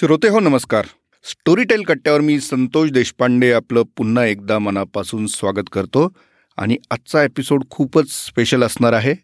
श्रोते 0.00 0.28
हो 0.28 0.40
नमस्कार. 0.40 0.86
स्टोरीटेल 1.24 1.82
कट्ट्यावर 1.82 2.20
मी 2.20 2.40
संतोष 2.40 2.90
देशपांडे 2.90 3.50
आपलं 3.52 3.82
पुन्हा 3.96 4.24
एकदा 4.24 4.58
मनापासून 4.58 5.26
स्वागत 5.26 5.68
करतो 5.72 6.06
आणि 6.56 6.76
आजचा 6.90 7.22
एपिसोड 7.24 7.64
खूपच 7.70 8.10
स्पेशल 8.26 8.62
असणार 8.62 8.92
आहे. 8.92 9.14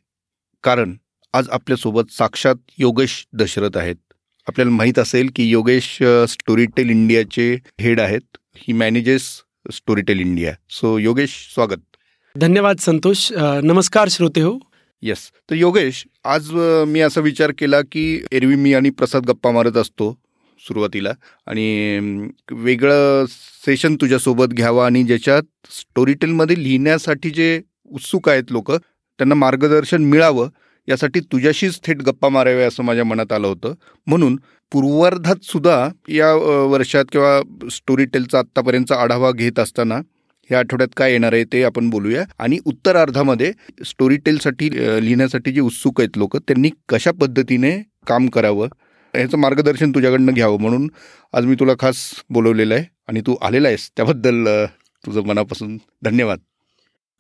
कारण 0.63 0.95
आज 1.33 1.49
आपल्यासोबत 1.51 2.13
साक्षात 2.13 2.55
योगेश 2.79 3.27
दशरथ 3.33 3.77
आहेत. 3.77 3.97
आपल्याला 4.49 4.73
माहीत 4.73 4.99
असेल 4.99 5.31
की 5.37 5.49
योगेश 5.51 5.99
स्टोरीटेल 6.29 6.91
इंडियाचे 6.91 7.57
हेड 7.81 8.01
आहेत. 8.01 8.37
He 8.57 8.73
manages 8.73 9.23
Storytel 9.73 10.21
India. 10.21 10.55
So 10.71 10.99
Yogesh 10.99 11.51
स्वागत. 11.55 11.97
धन्यवाद 12.37 12.77
संतोष. 12.77 13.33
नमस्कार 13.65 14.09
श्रोते 14.11 14.41
हो. 14.41 14.59
येस 15.03 15.31
तर 15.51 15.55
योगेश 15.55 16.05
आज 16.25 16.51
मी 16.89 17.01
असा 17.01 17.21
विचार 17.21 17.53
केला 17.59 17.81
की 17.93 18.23
एरवी 18.33 18.55
मी 18.55 18.75
आणि 18.75 18.91
प्रसाद 18.91 19.27
गप्पा 19.27 19.51
मारत 19.51 19.77
असतो. 19.77 20.26
सुरुवातीला. 20.61 21.13
आणि 21.47 22.29
वेगळं 22.53 23.25
सेशन 23.65 23.97
तुझ्यासोबत 24.01 24.55
घ्यावं 24.55 24.85
आणि 24.85 25.03
ज्याच्यात 25.05 25.43
स्टोरीटेलमध्ये 25.73 26.63
लिहिण्यासाठी 26.63 27.31
जे 27.31 27.61
उत्सुक 27.91 28.29
आहेत 28.29 28.53
लोक 28.53 28.71
त्यांना 28.73 29.35
मार्गदर्शन 29.35 30.05
मिळावं 30.05 30.49
यासाठी 30.89 31.21
तुझ्याशीच 31.33 31.79
थेट 31.85 32.03
गप्पा 32.03 32.29
मारावे 32.29 32.63
असं 32.65 32.83
माझ्या 32.85 33.05
मनात 33.05 33.33
आलं 33.33 33.47
होतं. 33.47 33.75
म्हणून 34.07 34.37
पूर्वार्धात 34.73 35.45
सुद्धा 35.45 35.89
या 36.09 36.33
वर्षात 36.71 37.05
किंवा 37.13 37.41
स्टोरीटेलचा 37.73 38.39
आत्तापर्यंतचा 38.39 38.97
आढावा 39.03 39.31
घेत 39.33 39.59
असताना 39.59 39.99
या 40.51 40.59
आठवड्यात 40.59 40.89
काय 40.97 41.13
येणार 41.13 41.33
आहे 41.33 41.45
ते 41.53 41.63
आपण 41.65 41.89
बोलूया. 41.91 42.25
आणि 42.39 42.59
उत्तरार्धामध्ये 42.67 43.53
स्टोरीटेलसाठी 43.87 44.71
लिहिण्यासाठी 44.75 45.53
जे 45.53 45.61
उत्सुक 45.61 46.01
आहेत 46.01 46.19
लोक 46.19 46.37
त्यांनी 46.39 46.71
कशा 46.89 47.11
पद्धतीने 47.21 47.77
काम 48.07 48.27
करावं 48.35 48.69
ह्याचं 49.17 49.39
मार्गदर्शन 49.39 49.91
तुझ्याकडनं 49.91 50.33
घ्यावं 50.33 50.61
म्हणून 50.61 50.89
आज 51.33 51.45
मी 51.45 51.55
तुला 51.55 51.73
खास 51.81 51.97
बोलवलेलं 52.31 52.75
आहे 52.75 52.85
आणि 53.09 53.21
तू 53.21 53.37
आलेला 53.43 53.69
आहेस. 53.69 53.91
त्याबद्दल 53.97 54.49
तुझं 55.05 55.27
मनापासून 55.27 55.77
धन्यवाद. 56.05 56.39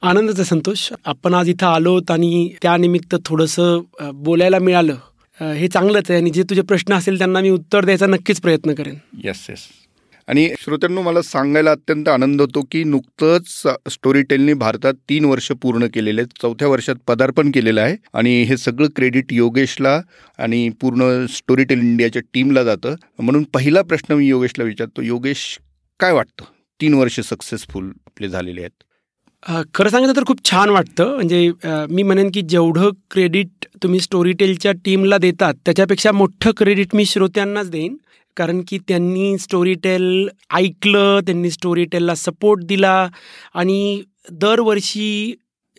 आनंदाचा 0.03 0.45
संतोष. 0.45 0.91
आपण 1.05 1.35
आज 1.35 1.49
इथं 1.49 1.67
आलोत 1.67 2.11
आणि 2.11 2.51
त्यानिमित्त 2.63 3.17
थोडंसं 3.25 3.81
बोलायला 4.15 4.59
मिळालं. 4.59 4.97
हे 5.41 5.69
चांगलंच 5.69 6.11
आहे 6.11 6.21
आणि 6.21 6.31
जे 6.31 6.43
तुझे 6.43 6.63
प्रश्न 6.63 6.95
असेल 6.95 7.19
त्यांना 7.19 7.41
मी 7.41 7.51
उत्तर 7.51 7.85
द्यायचा 7.85 8.07
नक्कीच 8.07 8.41
प्रयत्न 8.41 8.75
करेन. 8.75 8.95
येस 9.25 9.47
येस 9.51 9.67
आणि 10.29 10.49
श्रोत्यांनो 10.61 11.03
मला 11.03 11.23
सांगायला 11.23 11.71
अत्यंत 11.71 12.09
आनंद 12.09 12.41
होतो 12.41 12.63
की 12.71 12.83
नुकतंच 12.85 13.63
स्टोरी 13.93 14.23
टेलनी 14.31 14.53
भारतात 14.55 14.95
तीन 15.09 15.25
वर्ष 15.25 15.51
पूर्ण 15.63 15.87
केलेले 15.95 16.21
आहेत. 16.21 16.33
चौथ्या 16.43 16.69
वर्षात 16.69 16.97
पदार्पण 17.07 17.51
केलेलं 17.51 17.81
आहे 17.81 17.97
आणि 18.13 18.43
हे 18.49 18.57
सगळं 18.57 18.89
क्रेडिट 18.97 19.33
योगेशला 19.33 20.01
आणि 20.39 20.69
पूर्ण 20.81 21.25
स्टोरी 21.31 21.65
टेल 21.65 21.81
इंडियाच्या 21.81 22.23
टीमला 22.35 22.65
जातं. 22.65 22.95
म्हणून 23.19 23.45
पहिला 23.55 23.83
प्रश्न 23.83 24.15
मी 24.15 24.27
योगेशला 24.29 24.65
विचारतो 24.65 25.03
योगेश 25.03 25.47
काय 26.01 26.13
वाटतं? 26.13 26.45
तीन 26.81 26.95
वर्ष 26.95 27.21
सक्सेसफुल 27.21 27.91
आपले 28.07 28.29
झालेले 28.29 28.61
आहेत. 28.61 28.83
खरं 29.75 29.89
सांगितलं 29.91 30.17
तर 30.17 30.25
खूप 30.27 30.45
छान 30.51 30.71
वाटतं. 30.71 31.15
म्हणजे 31.15 31.51
मी 31.91 32.03
म्हणेन 32.03 32.31
की 32.35 32.43
जेवढं 32.49 32.91
क्रेडिट 33.11 33.67
तुम्ही 33.83 34.01
स्टोरीटेलच्या 34.01 34.73
टीमला 34.85 35.19
देतात 35.19 35.55
त्याच्यापेक्षा 35.65 36.13
मोठं 36.13 36.51
क्रेडिट 36.57 36.95
मी 36.95 37.05
श्रोत्यांनाच 37.07 37.71
देईन. 37.71 37.97
कारण 38.37 38.63
की 38.69 38.79
त्यांनी 38.79 39.39
स्टोरी 39.39 39.75
टेल 39.75 40.29
ऐकलं 40.55 41.21
त्यांनी 41.21 41.51
स्टोरी 41.51 41.85
टेलला 41.85 42.15
सपोर्ट 42.15 42.65
दिला 42.65 43.09
आणि 43.55 44.03
दरवर्षी 44.33 45.35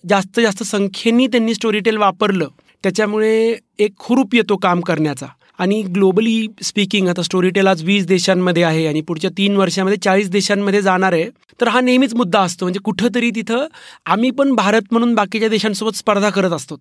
जास्त 0.09 0.39
जास्त 0.39 0.63
संख्येने 0.63 1.28
त्यांनी 1.28 1.53
स्टोरी 1.53 1.80
टेल 1.80 1.97
वापरलं. 1.97 2.47
त्याच्यामुळे 2.83 3.55
एक 3.80 3.91
हुरूप 4.00 4.35
येतो 4.35 4.58
काम 4.58 4.81
करण्याचा. 4.81 5.25
आणि 5.59 5.81
ग्लोबली 5.83 6.47
स्पीकिंग 6.61 7.08
आता 7.08 7.22
स्टोरी 7.22 7.50
टेल 7.50 7.67
आज 7.67 7.83
वीस 7.83 8.05
देशांमध्ये 8.08 8.63
आहे 8.63 8.86
आणि 8.88 9.02
पुढच्या 9.02 9.30
तीन 9.38 9.55
वर्षामध्ये 9.58 9.97
चाळीस 9.97 10.30
देशांमध्ये 10.30 10.81
जाणार 10.81 11.13
आहे. 11.13 11.30
तर 11.61 11.67
हा 11.67 11.80
नेहमीच 11.81 12.13
मुद्दा 12.16 12.39
असतो. 12.41 12.66
म्हणजे 12.66 12.80
कुठंतरी 12.83 13.30
तिथं 13.36 13.66
आम्ही 14.05 14.30
पण 14.31 14.53
भारत 14.55 14.91
म्हणून 14.91 15.13
बाकीच्या 15.16 15.50
देशांसोबत 15.50 15.95
स्पर्धा 15.97 16.29
करत 16.29 16.51
असतो. 16.51 16.75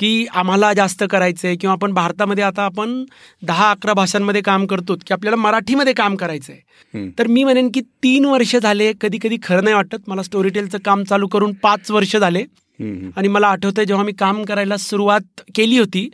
की 0.00 0.26
आम्हाला 0.34 0.72
जास्त 0.72 1.04
करायचंय 1.10 1.56
किंवा 1.56 1.72
आपण 1.72 1.92
भारतामध्ये 1.92 2.44
आता 2.44 2.62
आपण 2.62 3.04
दहा 3.42 3.70
अकरा 3.70 3.92
भाषांमध्ये 3.92 4.40
काम 4.40 4.66
करतो 4.66 4.94
की 4.96 5.14
आपल्याला 5.14 5.36
मराठीमध्ये 5.36 5.92
काम 5.92 6.16
करायचंय. 6.16 7.10
तर 7.18 7.26
मी 7.26 7.44
म्हणेन 7.44 7.68
की 7.74 7.80
तीन 8.02 8.24
वर्ष 8.24 8.56
झाले 8.56 8.92
कधी 9.00 9.18
कधी 9.22 9.36
खरं 9.42 9.64
नाही 9.64 9.74
वाटत. 9.74 10.08
मला 10.08 10.22
स्टोरी 10.22 10.48
टेलचं 10.48 10.78
काम 10.84 11.04
चालू 11.04 11.26
करून 11.26 11.52
पाच 11.62 11.90
वर्ष 11.90 12.16
झाले. 12.16 12.44
आणि 13.16 13.28
मला 13.28 13.48
आठवतंय 13.48 13.84
जेव्हा 13.84 14.04
मी 14.04 14.12
काम 14.12 14.42
करायला 14.44 14.76
सुरुवात 14.76 15.40
केली 15.54 15.78
होती 15.78 16.08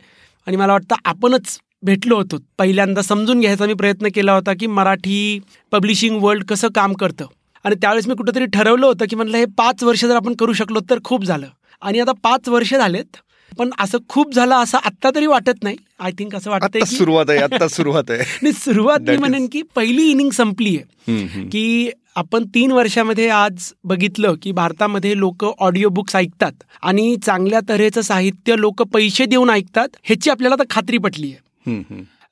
आणि 0.47 0.57
मला 0.57 0.71
वाटतं 0.73 0.95
आपणच 1.05 1.57
भेटलो 1.83 2.15
होतो. 2.15 2.37
पहिल्यांदा 2.57 3.01
समजून 3.01 3.39
घ्यायचा 3.39 3.65
मी 3.65 3.73
प्रयत्न 3.73 4.07
केला 4.15 4.33
होता 4.33 4.53
की 4.59 4.67
मराठी 4.67 5.39
पब्लिशिंग 5.71 6.21
वर्ल्ड 6.23 6.43
कसं 6.43 6.67
काम 6.75 6.93
करतं. 6.93 7.25
आणि 7.65 7.75
त्यावेळेस 7.75 8.07
मी 8.07 8.15
कुठंतरी 8.15 8.45
ठरवलं 8.45 8.85
होतं 8.85 9.05
की 9.09 9.15
म्हणलं 9.15 9.37
हे 9.37 9.45
पाच 9.57 9.83
वर्ष 9.83 10.05
जर 10.05 10.15
आपण 10.15 10.33
करू 10.33 10.53
शकलो 10.53 10.79
तर 10.89 10.99
खूप 11.03 11.23
झालं. 11.25 11.47
आणि 11.81 11.99
आता 11.99 12.11
पाच 12.23 12.49
वर्ष 12.49 12.73
झालेत 12.73 13.17
पण 13.51 13.69
असं 13.79 13.97
खूप 14.09 14.33
झालं 14.33 14.55
असं 14.55 14.77
आत्ता 14.77 15.09
तरी 15.15 15.25
वाटत 15.25 15.63
नाही. 15.63 15.75
आय 15.99 16.11
थिंक 16.11 16.35
असं 16.35 16.49
वाटतं 16.51 16.85
सुरुवात 16.85 17.29
आहे 17.29 17.39
आता 17.39 17.67
सुरुवात 17.67 18.11
आहे. 18.11 18.51
सुरुवात 18.53 19.09
मी 19.09 19.17
म्हणेन 19.17 19.47
की 19.51 19.61
पहिली 19.75 20.09
इनिंग 20.11 20.29
संपली 20.29 20.77
आहे 20.77 21.43
की 21.49 21.89
आपण 22.15 22.43
तीन 22.55 22.71
वर्षामध्ये 22.71 23.27
आज 23.29 23.71
बघितलं 23.83 24.35
की 24.41 24.51
भारतामध्ये 24.51 25.17
लोक 25.17 25.45
ऑडिओ 25.59 25.89
बुक्स 25.89 26.15
ऐकतात 26.15 26.63
आणि 26.81 27.15
चांगल्या 27.25 27.59
तऱ्हेचं 27.69 28.01
साहित्य 28.01 28.55
लोक 28.57 28.81
पैसे 28.83 29.25
देऊन 29.25 29.49
ऐकतात 29.49 29.87
ह्याची 30.03 30.29
आपल्याला 30.29 30.55
आता 30.55 30.63
खात्री 30.69 30.97
पटली 30.97 31.27
आहे 31.27 31.41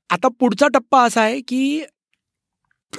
आता 0.09 0.28
पुढचा 0.40 0.68
टप्पा 0.68 1.03
असा 1.03 1.22
आहे 1.22 1.40
की 1.42 1.81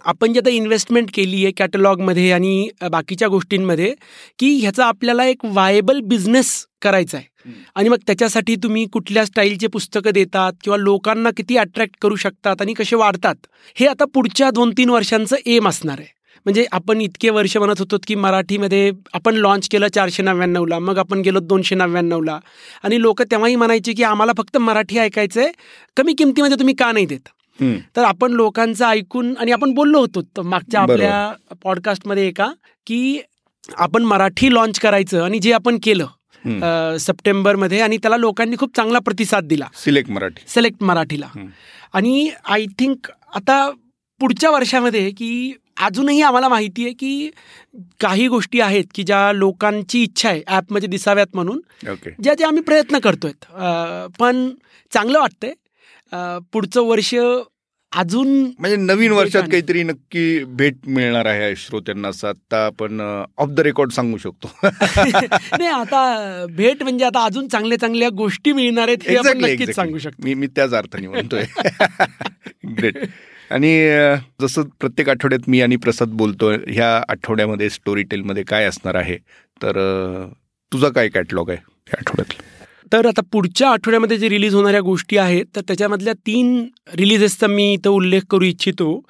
आपण 0.04 0.32
जे 0.32 0.40
आता 0.40 0.50
इन्व्हेस्टमेंट 0.50 1.10
केली 1.14 1.42
आहे 1.44 1.52
कॅटलॉगमध्ये 1.52 2.30
आणि 2.32 2.68
बाकीच्या 2.90 3.28
गोष्टींमध्ये 3.28 3.94
की 4.38 4.48
ह्याचा 4.60 4.84
आपल्याला 4.86 5.24
एक 5.24 5.44
वायबल 5.44 6.00
बिझनेस 6.00 6.66
करायचा 6.82 7.16
आहे. 7.16 7.26
आणि 7.74 7.88
मग 7.88 7.96
त्याच्यासाठी 8.06 8.56
तुम्ही 8.56 8.84
कुठल्या 8.92 9.24
स्टाईलचे 9.26 9.66
पुस्तकं 9.66 10.10
देतात 10.14 10.52
किंवा 10.64 10.76
लोकांना 10.76 11.30
किती 11.36 11.56
अट्रॅक्ट 11.56 11.96
करू 12.00 12.16
शकतात 12.16 12.60
आणि 12.60 12.74
कसे 12.74 12.96
वाढतात 12.96 13.46
हे 13.76 13.86
आता 13.86 14.04
पुढच्या 14.04 14.50
दोन 14.50 14.72
तीन 14.76 14.90
वर्षांचं 14.90 15.36
एम 15.46 15.68
असणार 15.68 15.98
आहे. 15.98 16.08
म्हणजे 16.46 16.64
आपण 16.72 17.00
इतके 17.00 17.30
वर्ष 17.30 17.56
म्हणत 17.56 17.78
होतो 17.78 17.96
की 18.06 18.14
मराठीमध्ये 18.14 18.90
आपण 19.14 19.34
लॉन्च 19.34 19.68
केलं 19.68 19.88
चारशे 19.94 20.22
नव्याण्णवला 20.22 20.78
मग 20.78 20.98
आपण 20.98 21.20
गेलो 21.20 21.40
दोनशे 21.40 21.74
नव्याण्णवला. 21.74 22.38
आणि 22.82 23.00
लोक 23.00 23.22
तेव्हाही 23.22 23.56
म्हणायचे 23.56 23.92
की 23.92 24.02
आम्हाला 24.02 24.32
फक्त 24.38 24.56
मराठी 24.58 24.98
ऐकायचं 24.98 25.40
आहे 25.40 25.52
कमी 25.96 26.14
किमतीमध्ये 26.14 26.58
तुम्ही 26.58 26.74
का 26.74 26.90
नाही 26.92 27.06
देत? 27.06 27.28
तर 27.96 28.04
आपण 28.04 28.32
लोकांचं 28.32 28.84
ऐकून 28.86 29.34
आणि 29.38 29.52
आपण 29.52 29.72
बोललो 29.74 30.00
होतो 30.00 30.42
मागच्या 30.42 30.80
आपल्या 30.80 31.54
पॉडकास्टमध्ये 31.62 32.26
एका 32.28 32.50
की 32.86 33.20
आपण 33.76 34.02
मराठी 34.02 34.52
लॉन्च 34.54 34.78
करायचं 34.80 35.22
आणि 35.24 35.38
जे 35.38 35.52
आपण 35.52 35.78
केलं 35.82 36.96
सप्टेंबरमध्ये 37.00 37.80
आणि 37.80 37.96
त्याला 37.96 38.16
लोकांनी 38.16 38.56
खूप 38.56 38.76
चांगला 38.76 38.98
प्रतिसाद 38.98 39.44
दिला. 39.44 39.66
सिलेक्ट 39.74 40.10
मराठी. 40.10 40.42
सिलेक्ट 40.48 40.82
मराठीला. 40.82 41.26
आणि 41.92 42.30
आय 42.48 42.64
थिंक 42.78 43.10
आता 43.34 43.68
पुढच्या 44.20 44.50
वर्षामध्ये 44.50 45.10
की 45.10 45.52
अजूनही 45.82 46.22
आम्हाला 46.22 46.48
माहिती 46.48 46.84
आहे 46.84 46.92
की 46.92 47.30
काही 48.00 48.28
गोष्टी 48.28 48.60
आहेत 48.60 48.84
की 48.94 49.02
ज्या 49.02 49.32
लोकांची 49.32 50.02
इच्छा 50.02 50.28
आहे 50.28 50.42
ॲपमध्ये 50.46 50.88
दिसाव्यात 50.88 51.34
म्हणून 51.34 51.60
ज्या 52.22 52.34
ज्या 52.34 52.48
आम्ही 52.48 52.62
प्रयत्न 52.62 52.98
करतोय 52.98 53.32
पण 54.20 54.48
चांगलं 54.92 55.18
वाटतंय. 55.18 55.52
पुढचं 56.52 56.80
वर्ष 56.80 57.14
अजून 57.92 58.28
म्हणजे 58.58 58.76
नवीन 58.76 59.12
वर्षात 59.12 59.42
काहीतरी 59.42 59.82
नक्की 59.82 60.44
भेट 60.44 60.74
मिळणार 60.86 61.26
आहे 61.26 61.56
श्रोत्यांना 61.56 62.08
असं 62.08 62.28
आता 62.28 62.64
आपण 62.66 63.00
ऑफ 63.38 63.48
द 63.48 63.60
रेकॉर्ड 63.60 63.90
सांगू 63.92 64.16
शकतो. 64.16 64.50
नाही 64.62 65.66
आता 65.66 66.46
भेट 66.50 66.82
म्हणजे 66.82 67.04
आता 67.04 67.24
अजून 67.24 67.48
चांगल्या 67.48 67.78
चांगल्या 67.78 68.08
गोष्टी 68.08 68.52
मिळणार 68.52 68.88
आहेत 68.88 69.08
हे 69.08 69.16
आपण 69.16 69.44
नक्कीच 69.44 69.74
सांगू 69.74 69.98
शकतो. 69.98 70.24
मी 70.24 70.34
मी 70.34 70.46
त्याच 70.46 70.74
अर्थाने 70.74 71.08
म्हणतोय. 71.08 71.44
ग्रेट 72.78 72.98
आणि 73.52 73.72
जसं 74.40 74.62
प्रत्येक 74.80 75.08
आठवड्यात 75.08 75.48
मी 75.48 75.60
आणि 75.60 75.76
प्रसाद 75.76 76.08
बोलतो 76.14 76.50
ह्या 76.68 76.90
आठवड्यामध्ये 77.08 77.70
स्टोरी 77.70 78.02
टेलमध्ये 78.02 78.42
काय 78.42 78.64
असणार 78.64 78.94
आहे? 78.94 79.16
तर 79.62 79.76
तुझा 80.72 80.88
काय 80.88 81.08
कॅटलॉग 81.08 81.50
आहे 81.50 81.58
या 81.88 81.96
आठवड्यातलं? 81.98 82.42
तर 82.92 83.06
आता 83.06 83.22
पुढच्या 83.32 83.68
आठवड्यामध्ये 83.70 84.16
जे 84.18 84.28
रिलीज 84.28 84.54
होणाऱ्या 84.54 84.80
गोष्टी 84.80 85.16
आहेत 85.16 85.44
तर 85.56 85.60
त्याच्यामधल्या 85.60 86.12
तीन 86.26 86.66
रिलीजेसचा 86.94 87.46
मी 87.46 87.72
इथं 87.72 87.90
उल्लेख 87.90 88.20
करू 88.30 88.44
इच्छितो. 88.44 89.00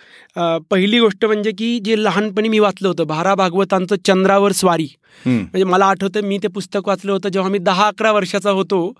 पहिली 0.70 1.00
गोष्ट 1.00 1.24
म्हणजे 1.24 1.50
की 1.50 1.78
जे 1.84 2.04
लहानपणी 2.04 2.48
मी 2.48 2.58
वाचलं 2.58 2.88
होतं 2.88 3.04
भारा 3.04 3.34
भागवतांचं 3.34 3.96
चंद्रावर 4.06 4.52
स्वारी. 4.52 4.88
म्हणजे 5.26 5.64
मला 5.64 5.86
आठवतं 5.86 6.20
मी 6.20 6.38
ते 6.38 6.48
पुस्तक 6.48 6.88
वाचलं 6.88 7.12
होतं 7.12 7.28
जेव्हा 7.28 7.50
मी 7.50 7.58
दहा 7.58 7.86
अकरा 7.86 8.12
वर्षाचा 8.12 8.50
होतो 8.50 8.92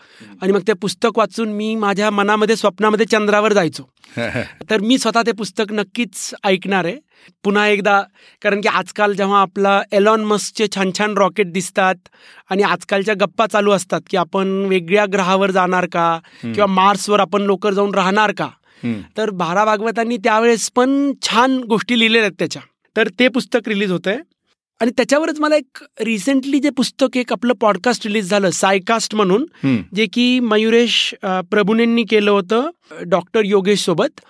आणि 0.43 0.53
मग 0.53 0.61
ते 0.69 0.73
पुस्तक 0.73 1.19
वाचून 1.19 1.53
मी 1.53 1.75
माझ्या 1.75 2.11
मनामध्ये 2.11 2.57
स्वप्नामध्ये 2.57 3.07
चंद्रावर 3.07 3.53
जायचो. 3.53 3.89
तर 4.71 4.81
मी 4.81 4.99
स्वतः 4.99 5.23
ते 5.27 5.33
पुस्तक 5.33 5.73
नक्कीच 5.73 6.35
ऐकणार 6.45 6.85
आहे. 6.85 6.97
पुन्हा 7.45 7.67
एकदा 7.69 8.01
कारण 8.43 8.61
की 8.61 8.69
आजकाल 8.69 9.15
जेव्हा 9.15 9.41
आपला 9.41 9.81
एलॉन 9.93 10.25
मस्कचे 10.25 10.67
छान 10.75 10.91
छान 10.99 11.17
रॉकेट 11.19 11.53
दिसतात 11.53 12.09
आणि 12.51 12.63
आजकालच्या 12.63 13.15
गप्पा 13.21 13.47
चालू 13.47 13.71
असतात 13.71 14.01
की 14.11 14.17
आपण 14.17 14.49
वेगळ्या 14.69 15.05
ग्रहावर 15.13 15.51
जाणार 15.51 15.87
का 15.93 16.19
किंवा 16.43 16.67
मार्सवर 16.67 17.21
आपण 17.21 17.43
लोक 17.43 17.67
जाऊन 17.67 17.95
राहणार 17.95 18.33
का. 18.39 18.49
तर 19.17 19.31
भारा 19.31 19.65
भागवतांनी 19.65 20.17
त्यावेळेस 20.17 20.71
पण 20.77 21.13
छान 21.23 21.59
गोष्टी 21.69 21.99
लिहिलेल्या 21.99 22.23
आहेत 22.23 22.39
त्याच्या. 22.39 22.63
तर 22.97 23.09
ते 23.19 23.29
पुस्तक 23.29 23.69
रिलीज 23.69 23.93
होतं 23.93 24.11
आहे 24.11 24.19
आणि 24.81 24.91
त्याच्यावरच 24.91 25.39
मला 25.41 25.57
एक 25.57 25.79
रिसेंटली 26.01 26.59
जे 26.61 26.71
पुस्तक 26.77 27.17
एक 27.17 27.33
आपलं 27.33 27.55
पॉडकास्ट 27.61 28.07
रिलीज 28.07 28.31
झालं 28.31 28.51
सायकास्ट 28.51 29.15
म्हणून. 29.15 29.45
जे 29.97 30.07
की 30.13 30.41
मयुरेश 30.41 31.15
प्रभुनेंनी 31.51 32.05
केलं 32.11 32.31
होतं 32.31 32.71
डॉक्टर 33.09 33.45
योगेश 33.45 33.85
सोबत. 33.85 34.21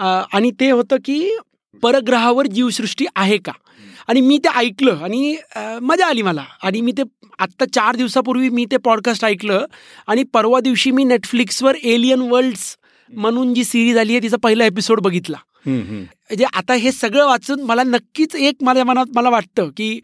आणि 0.00 0.50
ते 0.60 0.70
होतं 0.70 0.96
की 1.04 1.36
परग्रहावर 1.80 2.46
जीवसृष्टी 2.46 3.06
आहे 3.16 3.38
का? 3.38 3.52
आणि 4.08 4.20
मी 4.20 4.38
ते 4.38 4.48
ऐकलं 4.48 5.02
आणि 5.02 5.36
मजा 5.82 6.06
आली 6.06 6.22
मला. 6.22 6.44
आणि 6.62 6.80
मी 6.80 6.92
ते 6.92 7.02
आत्ता 7.38 7.64
चार 7.74 7.96
दिवसापूर्वी 7.96 8.48
मी 8.48 8.64
ते 8.70 8.76
पॉडकास्ट 8.76 9.24
ऐकलं 9.24 9.66
आणि 10.06 10.22
परवा 10.22 10.60
दिवशी 10.60 10.90
मी 10.90 11.04
नेटफ्लिक्सवर 11.04 11.76
एलियन 11.82 12.20
वर्ल्ड्स 12.20 12.76
म्हणून 13.10 13.54
जी 13.54 13.64
सिरीज 13.64 13.98
आली 13.98 14.12
आहे 14.12 14.22
तिचा 14.22 14.36
पहिला 14.42 14.64
एपिसोड 14.64 15.00
बघितला. 15.00 15.36
म्हणजे 15.66 16.44
आता 16.52 16.74
हे 16.74 16.92
सगळं 16.92 17.26
वाचून 17.26 17.62
मला 17.62 17.82
नक्कीच 17.82 18.34
एक 18.36 18.62
माझ्या 18.62 18.84
मनात 18.84 19.06
मला 19.14 19.30
वाटतं 19.30 19.68
की 19.76 19.98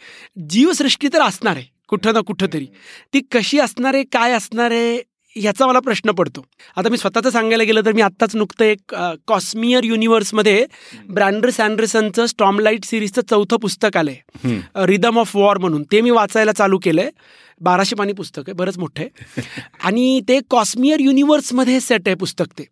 जीवसृष्टी 0.50 1.08
तर 1.12 1.22
असणार 1.22 1.56
आहे 1.56 1.66
कुठं 1.88 2.12
ना 2.12 2.20
कुठं 2.20 2.46
तरी. 2.52 2.66
ती 3.14 3.20
कशी 3.32 3.58
असणार 3.58 3.94
आहे 3.94 4.04
काय 4.12 4.32
असणार 4.32 4.70
आहे 4.70 4.98
ह्याचा 5.40 5.66
मला 5.66 5.80
प्रश्न 5.80 6.10
पडतो. 6.10 6.44
आता 6.76 6.88
मी 6.88 6.96
स्वतःचं 6.96 7.30
सांगायला 7.30 7.64
गेलं 7.64 7.80
तर 7.84 7.92
मी 7.92 8.00
आत्ताच 8.00 8.36
नुकतं 8.36 8.64
एक 8.64 8.94
कॉस्मियर 9.26 9.84
युनिव्हर्समध्ये 9.84 10.66
ब्रँडर 11.08 11.50
सँडरसनचं 11.50 12.26
स्टॉमलाईट 12.26 12.84
सिरीजचं 12.84 13.22
चौथं 13.30 13.56
पुस्तक 13.56 13.96
आलं 13.96 14.10
आहे. 14.10 14.60
रिदम 14.86 15.18
ऑफ 15.18 15.36
वॉर 15.36 15.58
म्हणून. 15.58 15.82
ते 15.82 16.00
मी 16.00 16.10
वाचायला 16.10 16.52
चालू 16.52 16.78
केलं 16.78 17.00
आहे 17.00 17.10
बाराशे 17.60 17.96
पानी 17.96 18.12
पुस्तक 18.12 18.42
आहे 18.46 18.52
बरंच 18.52 18.78
मोठं 18.78 19.02
आहे. 19.02 19.40
आणि 19.84 20.20
ते 20.28 20.40
कॉस्मियर 20.50 21.00
युनिव्हर्समध्ये 21.00 21.80
सेट 21.80 22.02
आहे 22.06 22.14
पुस्तक 22.14 22.46
ते. 22.58 22.64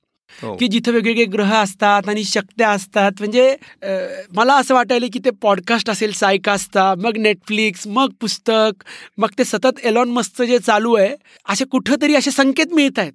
की 0.43 0.69
जिथं 0.69 0.93
वेगवेगळे 0.93 1.25
ग्रह 1.25 1.55
असतात 1.55 2.09
आणि 2.09 2.25
शक्त्या 2.25 2.71
असतात 2.71 3.13
म्हणजे 3.19 3.55
मला 4.35 4.55
असं 4.55 4.75
वाटायला 4.75 5.07
की 5.13 5.19
ते 5.19 5.31
पॉडकास्ट 5.43 5.91
असेल 5.91 6.13
सायकास्ता 6.13 6.95
मग 6.99 7.17
नेटफ्लिक्स 7.19 7.87
मग 7.87 8.11
पुस्तक 8.21 8.85
मग 9.19 9.29
ते 9.39 9.45
सतत 9.45 9.85
एलॉन 9.85 10.09
मस्कचं 10.09 10.45
जे 10.45 10.59
चालू 10.59 10.95
आहे 10.95 11.15
असे 11.49 11.65
कुठंतरी 11.65 12.15
असे 12.15 12.31
संकेत 12.31 12.75
मिळत 12.75 12.99
आहेत. 12.99 13.13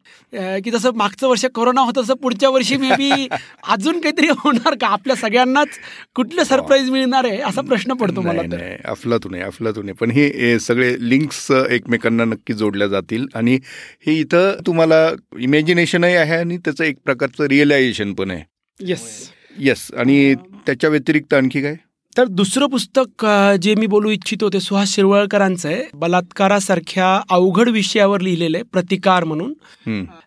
की 0.63 0.71
जसं 0.71 0.91
मागचं 0.95 1.27
वर्ष 1.27 1.45
कोरोना 1.55 1.81
होतं 1.81 2.01
तसं 2.01 2.13
पुढच्या 2.13 2.49
वर्षी 2.49 2.77
मे 2.77 2.89
बी 2.95 3.27
अजून 3.67 3.99
काहीतरी 3.99 4.27
होणार 4.29 4.75
का? 4.81 4.87
आपल्या 4.87 5.15
सगळ्यांनाच 5.15 5.67
कुठलं 6.15 6.43
सरप्राईज 6.43 6.89
मिळणार 6.89 7.25
आहे 7.25 7.37
असा 7.41 7.61
प्रश्न 7.61 7.93
पडतो 7.93 8.21
मला 8.21 8.41
अफलातून 8.85 9.33
आहे 9.35 9.43
अफलातून 9.43 9.85
आहे. 9.85 9.93
पण 9.93 10.11
हे 10.11 10.25
हे 10.35 10.57
सगळे 10.59 10.95
लिंक्स 11.09 11.49
एकमेकांना 11.51 12.25
नक्की 12.25 12.53
जोडल्या 12.53 12.87
जातील 12.87 13.25
आणि 13.35 13.59
हे 14.07 14.19
इथं 14.19 14.59
तुम्हाला 14.65 15.07
इमॅजिनेशनही 15.39 16.15
आहे 16.15 16.35
आणि 16.35 16.57
त्याचं 16.57 16.83
एक 16.83 16.95
प्रकारचं 17.05 17.45
रिअलायझेशन 17.45 18.13
पण 18.13 18.31
आहे. 18.31 18.43
येस 18.79 19.29
येस 19.59 19.87
आणि 19.97 20.33
त्याच्या 20.65 20.89
व्यतिरिक्त 20.89 21.33
आणखी 21.33 21.61
काय? 21.61 21.75
तर 22.17 22.25
दुसरं 22.27 22.67
पुस्तक 22.67 23.25
जे 23.61 23.73
मी 23.75 23.85
बोलू 23.87 24.09
इच्छितो 24.09 24.49
ते 24.49 24.59
सुहास 24.59 24.93
शिरवळकरांचं 24.95 25.69
आहे. 25.69 25.83
बलात्कारासारख्या 25.93 27.21
अवघड 27.29 27.69
विषयावर 27.69 28.21
लिहिलेलं 28.21 28.57
आहे 28.57 28.63
प्रतिकार 28.63 29.23
म्हणून. 29.23 29.53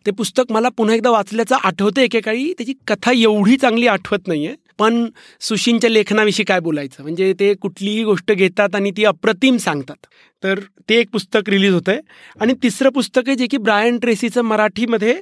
ते 0.06 0.10
पुस्तक 0.10 0.52
मला 0.52 0.68
पुन्हा 0.68 0.94
एकदा 0.96 1.10
वाचल्याचं 1.10 1.56
आठवतं 1.64 2.00
एकेकाळी. 2.00 2.52
त्याची 2.52 2.74
कथा 2.88 3.12
एवढी 3.14 3.56
चांगली 3.56 3.86
आठवत 3.86 4.28
नाहीये. 4.28 4.54
पण 4.78 5.06
सुशींच्या 5.40 5.90
लेखनाविषयी 5.90 6.44
काय 6.44 6.60
बोलायचं? 6.60 7.02
म्हणजे 7.02 7.32
ते 7.40 7.52
कुठलीही 7.54 8.04
गोष्ट 8.04 8.32
घेतात 8.32 8.74
आणि 8.74 8.90
ती 8.90 9.04
अप्रतिम 9.04 9.56
सांगतात. 9.56 10.06
तर 10.42 10.60
ते 10.88 10.94
एक 10.94 11.10
पुस्तक 11.12 11.48
रिलीज 11.48 11.74
होतं 11.74 11.92
आहे 11.92 12.00
आणि 12.40 12.54
तिसरं 12.62 12.90
पुस्तक 12.90 13.22
आहे 13.26 13.36
जे 13.36 13.46
की 13.46 13.56
ब्रायन 13.56 13.98
ट्रेसीचं 13.98 14.42
मराठीमध्ये 14.42 15.20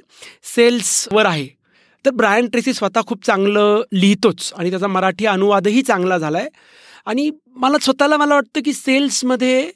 सेल्सवर 0.55 1.25
आहे. 1.25 1.47
तर 2.05 2.11
ब्रायन 2.11 2.47
ट्रेसी 2.47 2.73
स्वतः 2.73 3.01
खूप 3.07 3.25
चांगलं 3.25 3.81
लिहितोच 3.93 4.51
आणि 4.57 4.69
त्याचा 4.69 4.87
मराठी 4.87 5.25
अनुवादही 5.25 5.81
चांगला 5.81 6.17
झाला 6.17 6.37
आहे 6.37 6.49
आणि 7.05 7.29
मला 7.55 7.77
स्वतःला 7.81 8.17
मला 8.17 8.33
वाटतं 8.33 8.61
की 8.65 8.73
सेल्समध्ये 8.73 9.69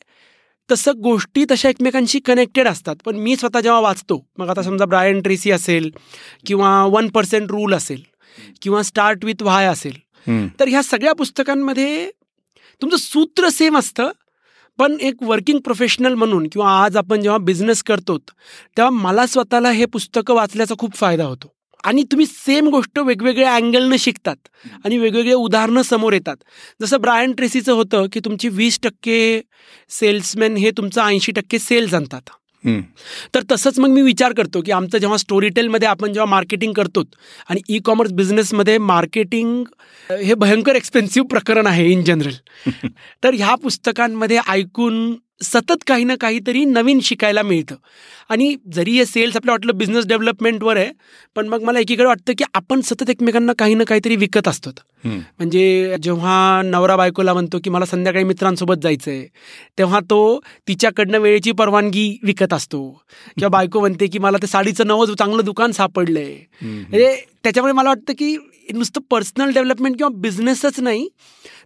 तसं 0.69 0.99
गोष्टी 1.03 1.45
तशा 1.51 1.69
एकमेकांशी 1.69 2.19
कनेक्टेड 2.19 2.67
असतात. 2.67 2.95
पण 3.05 3.15
मी 3.15 3.35
स्वतः 3.35 3.59
जेव्हा 3.59 3.79
वाचतो 3.79 4.25
मग 4.37 4.49
आता 4.49 4.61
समजा 4.61 4.85
ब्रायन 4.85 5.21
ट्रेसी 5.21 5.51
असेल 5.51 5.89
किंवा 6.45 6.83
वन 6.85 7.07
पर्सेंट 7.07 7.51
रूल 7.51 7.73
असेल 7.73 8.01
किंवा 8.61 8.83
स्टार्ट 8.83 9.25
विथ 9.25 9.43
व्हाय 9.43 9.65
असेल. 9.65 9.97
तर 10.59 10.67
ह्या 10.67 10.81
सगळ्या 10.83 11.13
पुस्तकांमध्ये 11.13 12.09
तुमचं 12.81 12.97
सूत्र 12.97 13.49
सेम 13.49 13.77
असतं 13.77 14.11
पण 14.79 14.97
एक 15.01 15.23
वर्किंग 15.23 15.59
प्रोफेशनल 15.59 16.13
म्हणून 16.13 16.47
किंवा 16.47 16.71
आज 16.83 16.97
आपण 16.97 17.21
जेव्हा 17.21 17.37
बिझनेस 17.37 17.83
करतो 17.83 18.17
तेव्हा 18.17 18.89
मला 18.89 19.25
स्वतःला 19.25 19.71
हे 19.71 19.85
पुस्तकं 19.85 20.33
वाचल्याचा 20.33 20.75
खूप 20.79 20.95
फायदा 20.95 21.25
होतो. 21.25 21.53
आणि 21.83 22.03
तुम्ही 22.03 22.25
सेम 22.25 22.67
गोष्ट 22.67 22.99
वेगवेगळ्या 22.99 23.55
अँगलनं 23.55 23.95
शिकतात 23.95 24.47
आणि 24.85 24.97
वेगवेगळे 24.97 25.33
उदाहरणं 25.33 25.81
समोर 25.81 26.13
येतात. 26.13 26.35
जसं 26.81 27.01
ब्रायन 27.01 27.31
ट्रेसीचं 27.31 27.73
होतं 27.73 28.05
की 28.13 28.19
तुमची 28.19 28.49
वीस 28.49 28.79
टक्के 28.83 29.41
सेल्समॅन 29.89 30.57
हे 30.57 30.71
तुमचं 30.71 31.01
ऐंशी 31.01 31.31
टक्के 31.31 31.59
सेल्स 31.59 31.93
आणतात. 31.93 32.29
तर 33.35 33.43
तसंच 33.51 33.79
मग 33.79 33.89
मी 33.89 34.01
विचार 34.01 34.33
करतो 34.33 34.61
की 34.61 34.71
आमचं 34.71 34.97
जेव्हा 34.97 35.17
स्टोरी 35.17 35.49
टेलमध्ये 35.49 35.87
आपण 35.87 36.13
जेव्हा 36.13 36.29
मार्केटिंग 36.29 36.73
करतो 36.73 37.03
आणि 37.49 37.61
ई 37.69 37.79
कॉमर्स 37.79 38.11
बिझनेसमध्ये 38.13 38.77
मार्केटिंग 38.77 39.63
हे 40.09 40.33
भयंकर 40.33 40.75
एक्सपेन्सिव्ह 40.75 41.27
प्रकरण 41.27 41.67
आहे 41.67 41.87
इन 41.87 42.03
जनरल 42.03 42.67
तर 43.23 43.33
ह्या 43.33 43.55
पुस्तकांमध्ये 43.55 44.39
ऐकून 44.49 45.15
सतत 45.41 45.83
काही 45.87 46.03
ना 46.03 46.15
काहीतरी 46.15 46.63
नवीन 46.65 46.99
शिकायला 46.99 47.41
मिळतं. 47.41 47.75
आणि 48.29 48.55
जरी 48.73 48.91
हे 48.91 49.05
सेल्स 49.05 49.35
आपलं 49.35 49.51
वाटलं 49.51 49.77
बिझनेस 49.77 50.05
डेव्हलपमेंटवर 50.07 50.77
आहे 50.77 50.89
पण 51.35 51.47
मग 51.47 51.63
मला 51.63 51.79
एकीकडे 51.79 52.05
वाटतं 52.05 52.33
की 52.37 52.43
आपण 52.53 52.81
सतत 52.81 53.09
एकमेकांना 53.09 53.53
काही 53.59 53.75
ना 53.75 53.83
काहीतरी 53.83 54.15
विकत 54.15 54.47
असतो. 54.47 54.69
म्हणजे 55.03 55.95
जेव्हा 56.03 56.61
नवरा 56.65 56.95
बायकोला 56.95 57.33
म्हणतो 57.33 57.57
की 57.63 57.69
मला 57.69 57.85
संध्याकाळी 57.85 58.23
मित्रांसोबत 58.25 58.81
जायचं 58.83 59.11
आहे 59.11 59.27
तेव्हा 59.77 59.99
तो 59.99 60.39
तिच्याकडनं 60.67 61.17
वेळेची 61.17 61.51
परवानगी 61.51 62.17
विकत 62.23 62.53
असतो. 62.53 62.81
किंवा 63.37 63.49
बायको 63.49 63.79
म्हणते 63.79 64.07
की 64.07 64.19
मला 64.19 64.37
ते 64.41 64.47
साडीचं 64.47 64.87
नवं 64.87 65.13
चांगलं 65.13 65.45
दुकान 65.45 65.71
सापडलंय. 65.71 66.35
म्हणजे 66.61 67.15
त्याच्यामुळे 67.43 67.73
मला 67.73 67.89
वाटतं 67.89 68.13
की 68.13 68.35
नुसतं 68.73 69.01
पर्सनल 69.11 69.51
डेव्हलपमेंट 69.53 69.97
किंवा 69.97 70.19
बिझनेसच 70.21 70.79
नाही 70.79 71.07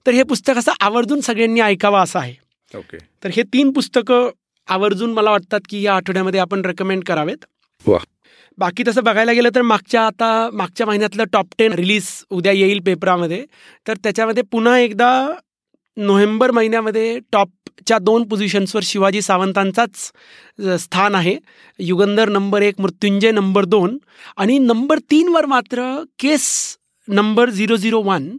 तर 0.07 0.11
हे 0.11 0.23
पुस्तक 0.23 0.57
असं 0.57 0.71
आवर्जून 0.79 1.21
सगळ्यांनी 1.21 1.59
ऐकावं 1.59 1.99
असं 1.99 2.19
आहे. 2.19 2.35
ओके 2.77 2.97
तर 3.23 3.29
हे 3.33 3.43
तीन 3.43 3.71
पुस्तकं 3.71 4.29
आवर्जून 4.67 5.13
मला 5.13 5.31
वाटतात 5.31 5.59
की 5.69 5.81
या 5.81 5.95
आठवड्यामध्ये 5.95 6.39
आपण 6.39 6.65
रेकमेंड 6.65 7.03
करावेत. 7.03 7.45
वा. 7.87 7.97
बाकी 8.57 8.83
तसं 8.87 9.03
बघायला 9.03 9.31
गेलं 9.31 9.49
तर 9.55 9.61
मागच्या 9.61 10.05
आता 10.07 10.49
मागच्या 10.53 10.87
महिन्यातलं 10.87 11.23
टॉप 11.23 11.47
टेन 11.57 11.73
रिलीज 11.73 12.07
उद्या 12.29 12.51
येईल 12.51 12.79
पेपरामध्ये 12.79 13.45
तर 13.87 13.97
त्याच्यामध्ये 14.03 14.43
पुन्हा 14.43 14.77
एकदा 14.79 15.09
नोव्हेंबर 15.97 16.51
महिन्यामध्ये 16.51 17.19
टॉपच्या 17.31 17.97
दोन 17.97 18.23
पोझिशन्सवर 18.23 18.81
शिवाजी 18.83 19.21
सावंतांचाच 19.21 20.11
स्थान 20.81 21.15
आहे. 21.15 21.35
युगंधर 21.79 22.29
नंबर 22.29 22.61
एक 22.61 22.79
मृत्युंजय 22.79 23.31
नंबर 23.31 23.65
दोन 23.65 23.97
आणि 24.37 24.57
नंबर 24.59 24.99
तीनवर 25.11 25.45
मात्र 25.45 26.03
case 26.19 26.77
number 27.07 27.49
zero 27.49 27.75
zero 27.75 28.01
one 28.01 28.29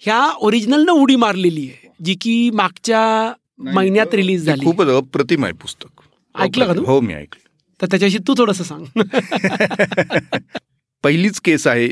ह्या 0.00 0.26
ओरिजिनलनं 0.36 0.92
उडी 0.92 1.16
मारलेली 1.16 1.60
आहे 1.60 1.88
जी 2.04 2.14
की 2.20 2.50
मागच्या 2.50 3.32
महिन्यात 3.58 4.14
रिलीज 4.14 4.44
झाली. 4.44 4.64
खूपच 4.64 4.86
अप्रतिम 4.86 5.44
आहे 5.44 5.52
पुस्तक. 5.52 6.00
ऐकलं 6.34 6.66
का 6.66 6.72
तू? 6.72 6.84
हो 6.84 7.00
मी 7.00 7.14
ऐकलं. 7.14 7.48
तर 7.82 7.86
त्याच्याशी 7.86 8.18
तू 8.18 8.34
थोडंसं 8.38 8.64
सांग. 8.64 8.84
पहिलीच 11.04 11.40
केस 11.40 11.66
आहे 11.66 11.88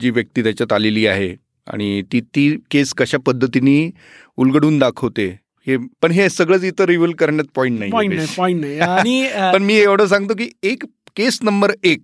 ज- 0.00 0.10
व्यक्ती 0.12 0.42
त्याच्यात 0.42 0.72
आलेली 0.72 1.06
आहे 1.06 1.36
आणि 1.66 2.02
ती 2.02 2.20
ती 2.20 2.56
केस 2.70 2.94
कशा 2.94 3.18
पद्धतीने 3.18 3.90
उलगडून 4.36 4.78
दाखवते 4.78 5.38
हे 5.66 5.76
पण 6.02 6.10
हे 6.10 6.28
सगळंच 6.30 6.64
इथं 6.64 6.84
रिव्हील 6.84 7.12
करण्यात 7.12 7.46
पॉईंट 7.54 7.78
नाही 7.78 7.90
पॉईंट 7.90 8.14
नाही 8.14 8.26
पॉईंट 8.36 8.60
नाही. 8.60 8.78
आणि 8.78 9.26
पण 9.54 9.62
मी 9.62 9.74
एवढं 9.74 10.06
सांगतो 10.06 10.34
की 10.34 10.48
एक 10.62 10.84
केस 11.16 11.38
नंबर 11.42 11.72
एक 11.84 12.00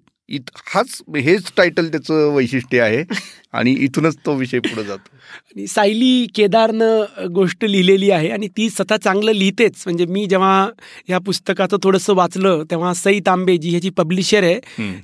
हाच 0.66 1.02
हेच 1.16 1.52
टायटल 1.56 1.88
त्याचं 1.88 2.34
वैशिष्ट्य 2.34 2.80
आहे 2.80 3.04
आणि 3.52 3.72
इथूनच 3.72 4.16
तो 4.26 4.34
विषय 4.34 4.58
पुढे 4.58 4.84
जातो. 4.84 5.17
आणि 5.46 5.66
सायली 5.66 6.26
केदारनं 6.34 7.26
गोष्ट 7.32 7.64
लिहिलेली 7.64 8.10
आहे 8.10 8.28
आणि 8.30 8.48
ती 8.56 8.68
स्वतः 8.70 8.96
चांगलं 8.96 9.32
लिहितेच. 9.32 9.82
म्हणजे 9.86 10.06
मी 10.06 10.24
जेव्हा 10.26 10.68
या 11.08 11.18
पुस्तकाचं 11.18 11.76
थोडंसं 11.82 12.14
वाचलं 12.14 12.62
तेव्हा 12.70 12.92
सई 12.94 13.20
तांबे 13.26 13.56
जी 13.56 13.70
ह्याची 13.70 13.90
पब्लिशर 13.90 14.42
आहे. 14.42 14.58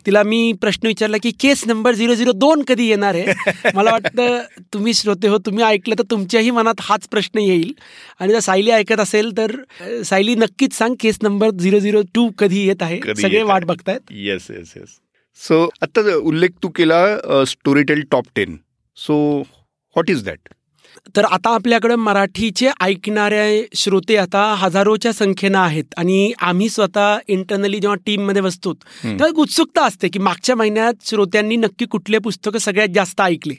तिला 0.06 0.22
मी 0.22 0.52
प्रश्न 0.60 0.86
विचारला 0.86 1.16
की 1.22 1.30
केस 1.40 1.62
नंबर 1.66 1.94
झिरो 1.94 2.14
झिरो 2.14 2.32
दोन 2.32 2.62
कधी 2.68 2.88
येणार 2.88 3.14
आहे? 3.14 3.24
मला 3.74 3.90
वाटतं 3.90 4.40
तुम्ही 4.74 4.94
श्रोते 4.94 5.28
हो 5.28 5.38
तुम्ही 5.38 5.64
ऐकलं 5.64 5.94
तर 5.98 6.04
तुमच्याही 6.10 6.50
मनात 6.50 6.80
हाच 6.80 7.08
प्रश्न 7.08 7.38
येईल. 7.38 7.72
आणि 8.20 8.32
जर 8.32 8.38
सायली 8.40 8.70
ऐकत 8.70 9.00
असेल 9.00 9.30
तर 9.36 9.56
सायली 10.04 10.34
नक्कीच 10.34 10.76
सांग 10.78 10.94
case 11.00 11.18
number 11.22 11.50
zero 11.50 11.78
zero 11.78 12.02
two 12.14 12.28
कधी 12.38 12.66
येत 12.66 12.82
आहे? 12.82 13.00
सगळे 13.16 13.42
वाट. 13.42 13.64
बघतायत. 13.64 14.00
येस 14.10 14.46
येस 14.50 14.72
येस 14.76 14.98
सो 15.38 15.56
आता 15.82 16.00
उल्लेख 16.16 16.48
तू 16.62 16.68
केला 16.68 17.44
Storytel 17.82 18.02
top 18.10 18.24
ten 18.36 18.56
so 18.96 19.16
what 19.96 20.10
is 20.10 20.24
that 20.24 20.48
तर 21.16 21.24
आता 21.24 21.54
आपल्याकडं 21.54 21.96
मराठीचे 21.96 22.70
ऐकणारे 22.80 23.64
श्रोते 23.74 24.16
आता 24.16 24.54
हजारोच्या 24.54 25.12
संख्येनं 25.12 25.58
आहेत 25.58 25.84
आणि 25.96 26.32
आम्ही 26.40 26.68
स्वतः 26.68 27.18
इंटरनली 27.28 27.78
जेव्हा 27.78 27.96
टीममध्ये 28.06 28.42
बसतो. 28.42 28.72
तेव्हा 29.04 29.28
एक 29.28 29.38
उत्सुकता 29.38 29.84
असते 29.86 30.08
की 30.08 30.18
मागच्या 30.18 30.56
महिन्यात 30.56 30.94
श्रोत्यांनी 31.06 31.56
नक्की 31.56 31.86
कुठले 31.86 32.18
पुस्तकं 32.18 32.58
सगळ्यात 32.58 32.88
जास्त 32.94 33.20
ऐकले. 33.20 33.54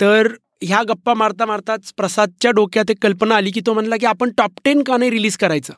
तर 0.00 0.28
ह्या 0.62 0.82
गप्पा 0.82 1.14
मारता 1.14 1.46
मारताच 1.46 1.92
प्रसादच्या 1.96 2.50
डोक्यात 2.50 2.90
एक 2.90 2.96
कल्पना 3.02 3.36
आली 3.36 3.50
की 3.50 3.60
तो 3.66 3.74
म्हणला 3.74 3.96
की 3.96 4.06
आपण 4.06 4.30
टॉप 4.36 4.50
टेन 4.64 4.82
का 4.82 4.96
नाही 4.96 5.10
रिलीज 5.10 5.36
करायचं. 5.36 5.72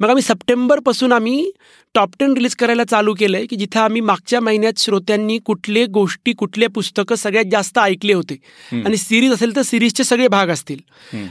मग 0.00 0.08
आम्ही 0.08 0.22
सप्टेंबरपासून 0.22 1.12
आम्ही 1.12 1.50
टॉप 1.94 2.10
टेन 2.20 2.32
रिलीज 2.32 2.54
करायला 2.54 2.84
चालू 2.84 3.14
केलंय 3.14 3.46
की 3.46 3.56
जिथं 3.56 3.80
आम्ही 3.80 4.00
मागच्या 4.00 4.40
महिन्यात 4.40 4.78
श्रोत्यांनी 4.78 5.38
कुठले 5.38 5.84
गोष्टी 5.86 6.32
कुठले 6.32 6.66
पुस्तकं 6.66 7.14
सगळ्यात 7.14 7.44
जास्त 7.52 7.78
ऐकले 7.78 8.12
होते. 8.12 8.38
आणि 8.72 8.96
सिरीज 8.96 9.32
असेल 9.32 9.56
तर 9.56 9.62
सिरीजचे 9.62 10.04
सगळे 10.04 10.28
भाग 10.28 10.48
असतील. 10.48 10.78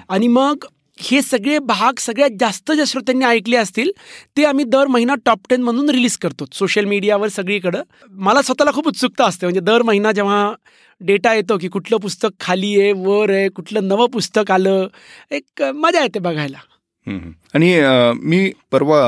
आणि 0.10 0.28
मग 0.28 0.66
हे 0.98 1.22
सगळे 1.22 1.58
भाग 1.60 2.00
सगळ्यात 2.00 2.38
जास्त 2.40 2.72
ज्या 2.72 2.86
श्रोत्यांनी 2.88 3.26
ऐकले 3.26 3.58
असतील 3.58 3.90
ते 4.38 4.44
आम्ही 4.46 4.66
दर 4.66 4.88
महिना 4.88 5.16
टॉप 5.26 5.40
टेन 5.50 5.62
म्हणून 5.64 5.90
रिलीज 5.90 6.18
करतो 6.18 6.46
सोशल 6.54 6.86
मीडियावर 6.86 7.28
सगळीकडं. 7.28 7.82
मला 8.12 8.42
स्वतःला 8.42 8.72
खूप 8.72 8.88
उत्सुकता 8.88 9.26
असते 9.26 9.46
म्हणजे 9.46 9.60
दर 9.60 9.82
महिना 9.82 10.12
जेव्हा 10.12 10.54
डेटा 11.02 11.34
येतो 11.34 11.58
की 11.58 11.68
कुठलं 11.68 11.98
पुस्तक 12.02 12.30
खाली 12.40 12.80
आहे 12.82 12.92
वर 12.98 13.30
आहे 13.30 13.48
कुठलं 13.50 13.88
नवं 13.88 14.08
पुस्तक 14.14 14.52
आलं 14.52 14.88
एक 15.32 15.62
मजा 15.76 16.02
येते 16.02 16.20
बघायला. 16.20 16.58
आणि 17.54 17.74
मी 18.22 18.52
परवा 18.72 19.02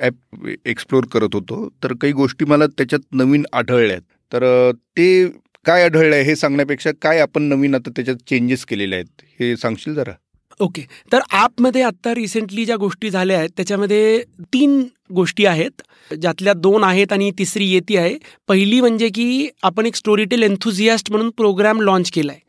ॲप 0.00 0.46
एक्सप्लोर 0.66 1.04
करत 1.12 1.34
होतो 1.34 1.68
तर 1.82 1.92
काही 2.00 2.12
गोष्टी 2.12 2.44
मला 2.44 2.66
त्याच्यात 2.68 3.00
नवीन 3.12 3.44
आढळल्या 3.52 3.96
आहेत 3.96 4.02
तर 4.32 4.70
ते 4.96 5.26
काय 5.66 5.84
आढळलं 5.84 6.14
आहे 6.14 6.24
हे 6.24 6.34
सांगण्यापेक्षा 6.36 6.90
काय 7.02 7.20
आपण 7.20 7.42
नवीन 7.42 7.74
आता 7.74 7.90
त्याच्यात 7.96 8.28
चेंजेस 8.28 8.64
केलेले 8.64 8.96
आहेत 8.96 9.22
हे 9.40 9.56
सांगशील 9.56 9.94
जरा? 9.94 10.12
ओके. 10.60 10.82
तर 11.12 11.20
ॲपमध्ये 11.32 11.82
आत्ता 11.82 12.14
रिसेंटली 12.14 12.64
ज्या 12.64 12.76
गोष्टी 12.76 13.10
झाल्या 13.10 13.38
आहेत 13.38 13.50
त्याच्यामध्ये 13.56 14.22
तीन 14.52 14.82
गोष्टी 15.14 15.44
आहेत. 15.46 15.82
ज्यातल्या 16.20 16.52
दोन 16.52 16.84
आहेत 16.84 17.12
आणि 17.12 17.30
तिसरी 17.38 17.68
येती 17.70 17.96
आहे. 17.96 18.16
पहिली 18.48 18.80
म्हणजे 18.80 19.08
की 19.08 19.48
आपण 19.62 19.86
एक 19.86 19.96
स्टोरीटेल 19.96 20.42
एन्थुझियास्ट 20.42 21.10
म्हणून 21.10 21.30
प्रोग्राम 21.30 21.80
लॉन्च 21.80 22.10
केला 22.10 22.32
आहे. 22.32 22.40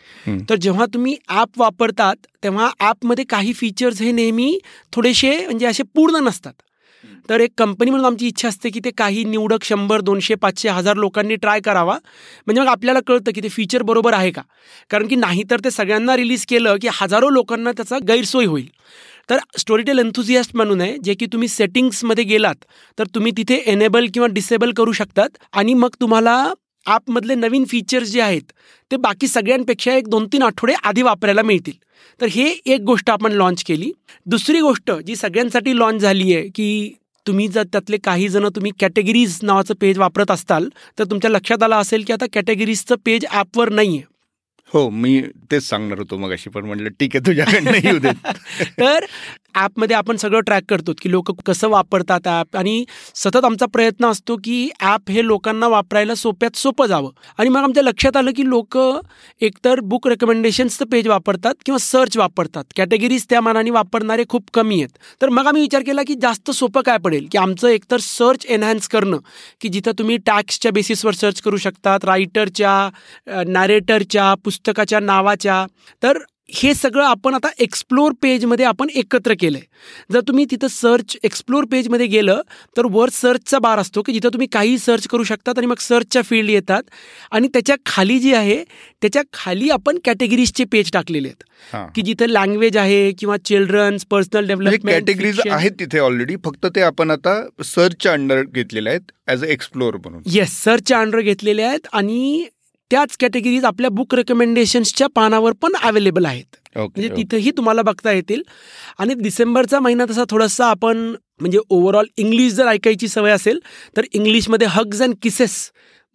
तर 0.49 0.55
जेव्हा 0.55 0.85
तुम्ही 0.85 1.15
ॲप 1.29 1.59
वापरतात 1.59 2.15
तेव्हा 2.43 2.69
ॲपमध्ये 2.79 3.25
काही 3.29 3.53
फीचर्स 3.53 4.01
हे 4.01 4.11
नेहमी 4.11 4.57
थोडेसे 4.93 5.45
म्हणजे 5.45 5.65
असे 5.65 5.83
पूर्ण 5.95 6.23
नसतात. 6.23 6.53
तर 7.29 7.39
एक 7.39 7.51
कंपनी 7.57 7.91
म्हणून 7.91 8.05
आमची 8.05 8.27
इच्छा 8.27 8.47
असते 8.47 8.69
की 8.69 8.79
ते 8.85 8.91
काही 8.91 9.23
निवडक 9.23 9.63
शंभर 9.63 10.01
दोनशे 10.01 10.35
पाचशे 10.35 10.69
हजार 10.69 10.95
लोकांनी 10.95 11.35
ट्राय 11.35 11.59
करावा. 11.59 11.97
म्हणजे 12.47 12.61
मग 12.61 12.67
आपल्याला 12.67 12.99
कळतं 13.07 13.31
की 13.35 13.41
ते 13.43 13.49
फीचर 13.49 13.81
बरोबर 13.81 14.13
आहे 14.13 14.31
का? 14.31 14.41
कारण 14.89 15.07
की 15.07 15.15
नाहीतर 15.15 15.59
ते 15.63 15.71
सगळ्यांना 15.71 16.15
रिलीज 16.17 16.45
केलं 16.45 16.77
की 16.81 16.87
हजारो 16.93 17.29
लोकांना 17.29 17.71
त्याचा 17.71 17.97
गैरसोय 18.07 18.45
होईल. 18.45 18.67
तर 19.29 19.37
स्टोरीटेल 19.57 19.99
एन्थुझियास्ट 19.99 20.55
म्हणून 20.55 20.81
आहे 20.81 20.97
जे 21.03 21.13
की 21.13 21.25
तुम्ही 21.25 21.47
सेटिंग्समध्ये 21.47 22.23
गेलात 22.23 22.65
तर 22.97 23.07
तुम्ही 23.15 23.31
तिथे 23.37 23.55
एनेबल 23.65 24.07
किंवा 24.13 24.27
डिसेबल 24.27 24.71
करू 24.77 24.91
शकतात. 24.91 25.29
आणि 25.53 25.73
मग 25.73 25.95
तुम्हाला 26.01 26.53
ॲपमधले 26.85 27.35
नवीन 27.35 27.65
फीचर्स 27.69 28.09
जे 28.09 28.21
आहेत 28.21 28.51
ते 28.91 28.97
बाकी 28.97 29.27
सगळ्यांपेक्षा 29.27 29.93
एक 29.95 30.07
दोन 30.09 30.25
तीन 30.33 30.43
आठवडे 30.43 30.73
आधी 30.83 31.01
वापरायला 31.01 31.41
मिळतील. 31.41 31.73
तर 32.19 32.27
हे 32.31 32.47
एक 32.65 32.81
गोष्ट 32.81 33.09
आपण 33.09 33.31
लॉन्च 33.31 33.63
केली. 33.63 33.91
दुसरी 34.25 34.59
गोष्ट 34.61 34.91
जी 35.07 35.15
सगळ्यांसाठी 35.15 35.77
लॉन्च 35.77 36.01
झाली 36.01 36.33
आहे 36.33 36.47
की 36.55 36.93
तुम्ही 37.25 37.47
जर 37.47 37.63
त्यातले 37.63 37.97
काही 37.97 38.27
जण 38.29 38.47
तुम्ही 38.47 38.71
कॅटेगरीज 38.79 39.37
नावाचं 39.43 39.73
पेज 39.81 39.97
वापरत 39.99 40.31
असताल 40.31 40.69
तर 40.99 41.03
तुमच्या 41.03 41.31
लक्षात 41.31 41.63
आलं 41.63 41.75
असेल 41.75 42.03
की 42.07 42.13
आता 42.13 42.25
कॅटेगरीजचं 42.33 42.95
पेज 43.05 43.25
ॲपवर 43.31 43.69
नाही 43.69 43.97
आहे 43.97 44.10
हो 44.73 44.89
मी 44.89 45.21
तेच 45.51 45.63
सांगणार 45.63 45.97
होतो 45.97 46.17
मग 46.17 46.31
अशी 46.31 46.49
पण 46.49 46.65
म्हटलं 46.65 46.89
ठीक 46.89 47.15
आहे 47.15 47.25
तुझ्याकडनं 47.25 47.77
येऊ 47.83 47.99
दे. 47.99 48.09
तर 48.79 49.05
ॲपमध्ये 49.55 49.95
आपण 49.95 50.15
सगळं 50.15 50.39
ट्रॅक 50.39 50.63
करतो 50.69 50.93
की 51.01 51.11
लोक 51.11 51.31
कसं 51.45 51.69
वापरतात 51.69 52.27
ॲप 52.27 52.57
आणि 52.57 52.83
सतत 53.15 53.45
आमचा 53.45 53.65
प्रयत्न 53.65 54.05
असतो 54.05 54.35
की 54.43 54.69
ॲप 54.79 55.09
हे 55.11 55.25
लोकांना 55.25 55.67
वापरायला 55.67 56.15
सोप्यात 56.15 56.57
सोपं 56.57 56.85
जावं. 56.85 57.09
आणि 57.37 57.49
मग 57.49 57.63
आमच्या 57.63 57.83
लक्षात 57.83 58.17
आलं 58.17 58.31
की 58.35 58.47
लोक 58.49 58.77
एकतर 59.41 59.79
बुक 59.83 60.07
रेकमेंडेशन्सचं 60.07 60.85
पेज 60.85 61.07
वापरतात 61.07 61.53
किंवा 61.65 61.77
सर्च 61.79 62.17
वापरतात. 62.17 62.63
कॅटेगरीज 62.77 63.25
त्या 63.29 63.41
मानाने 63.41 63.69
वापरणारे 63.69 64.23
खूप 64.29 64.49
कमी 64.53 64.75
आहेत. 64.81 64.97
तर 65.21 65.29
मग 65.29 65.47
आम्ही 65.47 65.61
विचार 65.61 65.81
केला 65.85 66.03
की 66.07 66.15
जास्त 66.21 66.51
सोपं 66.51 66.81
काय 66.81 66.97
पडेल? 66.97 67.27
की 67.31 67.37
आमचं 67.37 67.67
एकतर 67.67 67.99
सर्च 67.99 68.45
एनहान्स 68.49 68.87
करणं 68.87 69.17
की 69.61 69.69
जिथं 69.69 69.91
तुम्ही 69.99 70.17
टॅक्सच्या 70.25 70.71
बेसिसवर 70.71 71.13
सर्च 71.13 71.41
करू 71.41 71.57
शकतात 71.57 72.05
रायटरच्या 72.05 73.43
नॅरेटरच्या 73.47 74.33
पुस्तकाच्या 74.61 74.99
नावाच्या. 74.99 75.65
तर 76.03 76.17
हे 76.53 76.73
सगळं 76.73 77.03
आपण 77.03 77.33
आता 77.33 77.47
एक्सप्लोर 77.61 78.11
पेजमध्ये 78.21 78.65
आपण 78.65 78.87
एकत्र 78.95 79.33
केलं 79.39 79.57
आहे 79.57 80.13
जर 80.13 80.21
तुम्ही 80.27 80.45
तिथं 80.51 80.67
सर्च 80.67 81.15
एक्सप्लोर 81.23 81.65
पेजमध्ये 81.71 82.05
गेलं 82.07 82.41
तर 82.77 82.85
वर 82.91 83.09
सर्चचा 83.13 83.59
बार 83.59 83.79
असतो 83.79 84.01
की 84.01 84.13
जिथं 84.13 84.29
तुम्ही 84.33 84.47
काही 84.51 84.77
सर्च 84.77 85.07
करू 85.11 85.23
शकतात 85.23 85.57
आणि 85.57 85.67
मग 85.67 85.79
सर्चच्या 85.79 86.21
फील्ड 86.21 86.49
येतात. 86.49 86.81
आणि 87.31 87.47
त्याच्याखाली 87.47 88.19
जी 88.19 88.33
आहे 88.33 88.63
त्याच्याखाली 89.01 89.69
आपण 89.69 89.99
कॅटेगरीजचे 90.05 90.63
पेज 90.71 90.91
टाकलेले 90.93 91.27
आहेत. 91.27 91.89
की 91.95 92.01
जिथं 92.01 92.29
लँग्वेज 92.29 92.77
आहे 92.77 93.11
किंवा 93.19 93.37
चिल्ड्रन्स 93.45 94.05
पर्सनल 94.11 94.47
डेव्हलपमेंट 94.47 94.97
कॅटेगरीज 94.97 95.39
आहेत 95.47 95.71
तिथे 95.79 95.99
ऑलरेडी 95.99 96.35
फक्त 96.45 96.65
ते 96.75 96.81
आपण 96.81 97.11
आता 97.11 97.41
सर्चच्या 97.65 98.13
अंडर 98.13 98.41
घेतलेले 98.45 98.89
आहेत 98.89 99.11
ॲज 99.27 99.43
अ 99.43 99.47
एक्सप्लोअर 99.47 99.95
म्हणून. 99.95 100.21
येस 100.25 100.63
सर्चच्या 100.63 100.99
अंडर 100.99 101.19
घेतलेले 101.21 101.63
आहेत 101.63 101.87
आणि 101.93 102.45
त्याच 102.91 103.15
कॅटेगरीज 103.19 103.65
आपल्या 103.65 103.89
बुक 103.89 104.15
रेकमेंडेशन्सच्या 104.15 105.07
पानावर 105.15 105.51
पण 105.61 105.75
अवेलेबल 105.83 106.25
आहेत. 106.25 106.45
म्हणजे 106.75 107.07
तिथंही 107.17 107.51
तुम्हाला 107.57 107.81
बघता 107.81 108.11
येतील. 108.11 108.41
आणि 108.99 109.13
डिसेंबरचा 109.21 109.79
महिना 109.79 110.05
तसा 110.09 110.23
थोडासा 110.29 110.65
आपण 110.65 110.97
म्हणजे 111.39 111.59
ओव्हरऑल 111.69 112.05
इंग्लिश 112.17 112.53
जर 112.53 112.67
ऐकायची 112.67 113.07
सवय 113.07 113.31
असेल 113.31 113.59
तर 113.97 114.05
इंग्लिशमध्ये 114.13 114.67
हग्ज 114.71 115.01
अँड 115.03 115.13
किसेस 115.21 115.55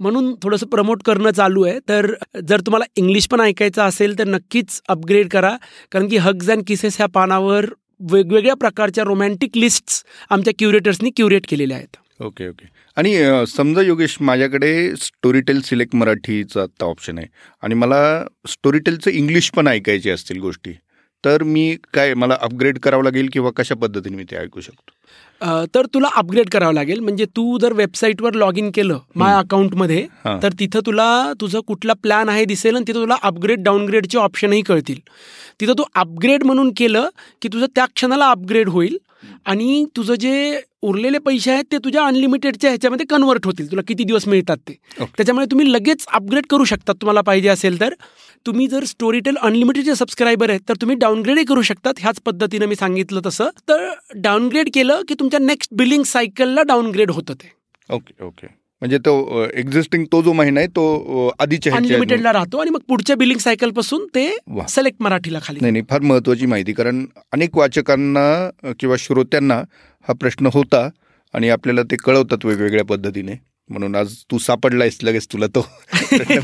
म्हणून 0.01 0.35
थोडंसं 0.43 0.67
प्रमोट 0.67 1.03
करणं 1.05 1.31
चालू 1.31 1.63
आहे. 1.65 1.79
तर 1.89 2.07
जर 2.49 2.61
तुम्हाला 2.67 2.85
इंग्लिश 2.97 3.29
पण 3.29 3.41
ऐकायचं 3.41 3.83
असेल 3.83 4.19
तर 4.19 4.25
नक्कीच 4.25 4.81
अपग्रेड 4.89 5.29
करा. 5.29 5.57
कारण 5.93 6.09
की 6.09 6.17
हग्ज 6.17 6.51
अँड 6.51 6.63
किसेस 6.67 6.97
ह्या 6.97 7.07
पानावर 7.15 7.67
वेगवेगळ्या 8.11 8.55
प्रकारच्या 8.55 9.05
रोमॅन्टिक 9.05 9.57
लिस्ट्स 9.57 10.03
आमच्या 10.31 10.53
क्युरेटर्सनी 10.59 11.11
क्युरेट 11.17 11.47
केलेल्या 11.49 11.77
आहेत. 11.77 11.97
ओके 12.21 12.49
ओके 12.49 12.67
आणि 12.97 13.15
समजा 13.49 13.83
योगेश 13.83 14.17
माझ्याकडे 14.21 14.73
स्टोरीटेल 14.97 15.61
सिलेक्ट 15.61 15.95
मराठीचा 15.97 16.63
आत्ता 16.63 16.87
ऑप्शन 16.87 17.19
आहे. 17.19 17.27
आणि 17.63 17.75
मला 17.75 18.03
स्टोरीटेलचं 18.49 19.11
इंग्लिश 19.11 19.51
पण 19.57 19.69
ऐकायचे 19.69 20.11
असतील 20.11 20.41
गोष्टी 20.41 20.73
तर 21.25 21.43
मी 21.43 21.77
काय 21.95 22.13
मला 22.15 22.37
अपग्रेड 22.43 22.79
करावं 22.79 23.05
लागेल 23.05 23.29
किंवा 23.33 23.51
कशा 23.57 23.75
पद्धतीने 23.75 24.17
मी 24.17 24.25
ते 24.31 24.37
ऐकू 24.37 24.61
शकतो? 24.61 24.93
तर 25.75 25.87
तुला 25.95 26.09
अपग्रेड 26.17 26.49
करावं 26.51 26.75
लागेल. 26.75 27.01
म्हणजे 27.01 27.25
तू 27.37 27.57
जर 27.59 27.73
वेबसाईटवर 27.73 28.35
लॉग 28.35 28.59
इन 28.59 28.71
केलं 28.75 28.99
माय 29.17 29.35
अकाउंटमध्ये. 29.35 30.07
तर 30.43 30.53
तिथं 30.61 30.81
तुला 30.87 31.33
तुझं 31.41 31.61
कुठला 31.67 31.93
प्लॅन 32.03 32.29
आहे 32.29 32.45
दिसेल 32.45 32.77
आणि 32.77 32.85
तिथं 32.89 33.01
तुला 33.01 33.17
अपग्रेड 33.23 33.63
डाऊनग्रेडचे 33.65 34.19
ऑप्शनही 34.19 34.63
कळतील. 34.63 35.01
तिथं 35.61 35.73
तू 35.79 35.85
अपग्रेड 35.95 36.45
म्हणून 36.45 36.73
केलं 36.77 37.09
की 37.43 37.49
तुझं 37.53 37.67
त्या 37.75 37.87
क्षणाला 37.95 38.31
अपग्रेड 38.31 38.69
होईल. 38.69 38.97
आणि 39.47 39.85
तुझं 39.97 40.15
जे 40.15 40.61
उरलेले 40.83 41.19
पैसे 41.19 41.51
आहेत 41.51 41.65
ते 41.73 41.79
तुझ्या 41.79 42.05
अनलिमिटेडच्या 42.07 42.71
ह्याच्यामध्ये 42.71 43.07
कन्वर्ट 43.07 43.47
होतील. 43.47 43.71
तुला 43.71 43.83
किती 43.89 44.05
दिवस 44.05 44.29
मिळतात 44.29 44.57
ते. 44.57 44.73
ओके. 45.01 45.13
त्याच्यामुळे 45.17 45.47
तुम्ही 45.47 45.73
लगेच 45.73 46.07
अपग्रेड 46.13 46.47
करू 46.51 46.65
शकतात 46.65 46.95
तुम्हाला 46.95 47.21
पाहिजे 47.21 47.49
असेल 47.49 47.81
तर. 47.81 47.95
तुम्ही 48.47 48.67
जर 48.67 48.85
स्टोरीटेल 48.85 49.37
अनलिमिटेडचे 49.37 49.95
सबस्क्रायबर 49.95 50.51
आहेत 50.51 50.61
तर 50.69 50.75
तुम्ही 50.81 50.97
डाऊनग्रेडही 50.97 51.45
करू 51.45 51.63
शकतात. 51.63 51.95
ह्याच 51.99 52.21
पद्धतीनं 52.21 52.67
मी 52.67 52.77
सांगितलं 52.77 53.21
तसं. 53.27 53.49
तर 53.69 53.91
डाऊनग्रेड 54.15 54.69
केलं 54.75 55.03
की 55.09 55.15
तुमच्या 55.15 55.41
नेक्स्ट 55.41 55.75
बिलिंग 55.75 56.03
सायकलला 56.03 56.63
डाऊनग्रेड 56.63 57.11
होतं 57.11 57.35
ते. 57.35 57.53
ओके 57.91 58.25
ओके 58.25 58.47
म्हणजे 58.83 58.99
तो 58.99 59.45
एक्झिस्टिंग 59.55 60.05
तो 60.13 60.21
जो 60.23 60.33
महिना 60.33 60.61
आहे 60.61 60.69
तो 60.69 61.31
आधीच्या 61.39 61.75
अनलिमिटेडला 61.77 62.33
राहतो 62.33 62.59
आणि 62.59 62.71
मग 62.71 62.81
पुढच्या 62.89 63.17
बिलिंग 63.17 63.39
सायकलपासून 63.39 64.07
ते. 64.15 64.27
सिलेक्ट 64.69 65.03
मराठीला 65.03 65.39
खाली 65.43 65.59
नाही 65.61 65.73
नाही 65.73 65.85
फार 65.91 66.01
महत्त्वाची 66.01 66.47
माहिती 66.47 66.73
कारण 66.73 67.05
अनेक 67.33 67.57
वाचकांना 67.57 68.73
किंवा 68.81 68.97
श्रोत्यांना 68.99 69.55
हा 70.09 70.15
प्रश्न 70.21 70.49
होता 70.55 70.89
आणि 71.35 71.49
आपल्याला 71.49 71.83
ते 71.83 71.97
कळवतात 71.97 72.45
वेगवेगळ्या 72.45 72.85
पद्धतीने 72.85 73.33
म्हणून 73.71 73.95
आज 73.95 74.15
तू 74.31 74.39
सापडलायस 74.39 74.99
लगेच 75.03 75.27
तुला 75.33 75.47
तो. 75.47 75.67